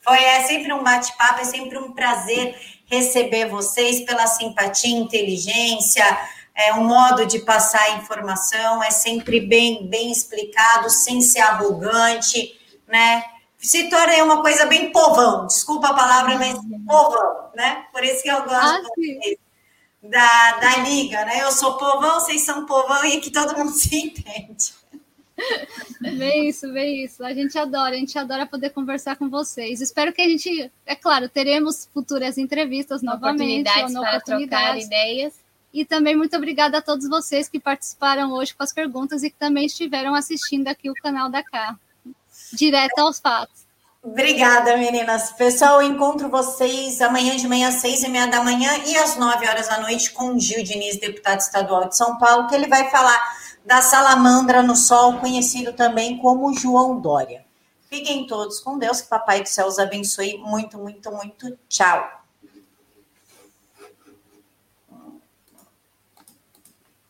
[0.02, 6.04] Foi, é sempre um bate-papo, é sempre um prazer receber vocês pela simpatia, inteligência,
[6.56, 12.60] é um modo de passar a informação, é sempre bem, bem explicado, sem ser arrogante,
[12.88, 13.24] né?
[13.60, 16.58] Se torna uma coisa bem povão, desculpa a palavra, mas
[16.88, 17.86] povão, né?
[17.92, 19.36] Por isso que eu gosto ah,
[20.02, 21.44] da, da liga, né?
[21.44, 24.80] Eu sou povão, vocês são povão e que todo mundo se entende.
[26.02, 27.24] Bem isso, bem isso.
[27.24, 29.82] A gente adora, a gente adora poder conversar com vocês.
[29.82, 33.62] Espero que a gente, é claro, teremos futuras entrevistas novamente.
[33.62, 34.86] Oportunidades para oportunidades.
[34.86, 35.34] trocar ideias.
[35.74, 39.38] E também muito obrigada a todos vocês que participaram hoje com as perguntas e que
[39.38, 41.78] também estiveram assistindo aqui o canal da Cá
[42.54, 43.60] direto aos fatos.
[44.02, 45.32] Obrigada, meninas.
[45.34, 49.46] Pessoal, encontro vocês amanhã de manhã, às seis e meia da manhã e às nove
[49.46, 52.90] horas da noite com o Gil Diniz, deputado estadual de São Paulo, que ele vai
[52.90, 53.20] falar
[53.66, 57.46] da salamandra no sol, conhecido também como João Dória.
[57.90, 61.58] Fiquem todos com Deus, que Papai do Céu os abençoe muito, muito, muito.
[61.68, 62.19] Tchau.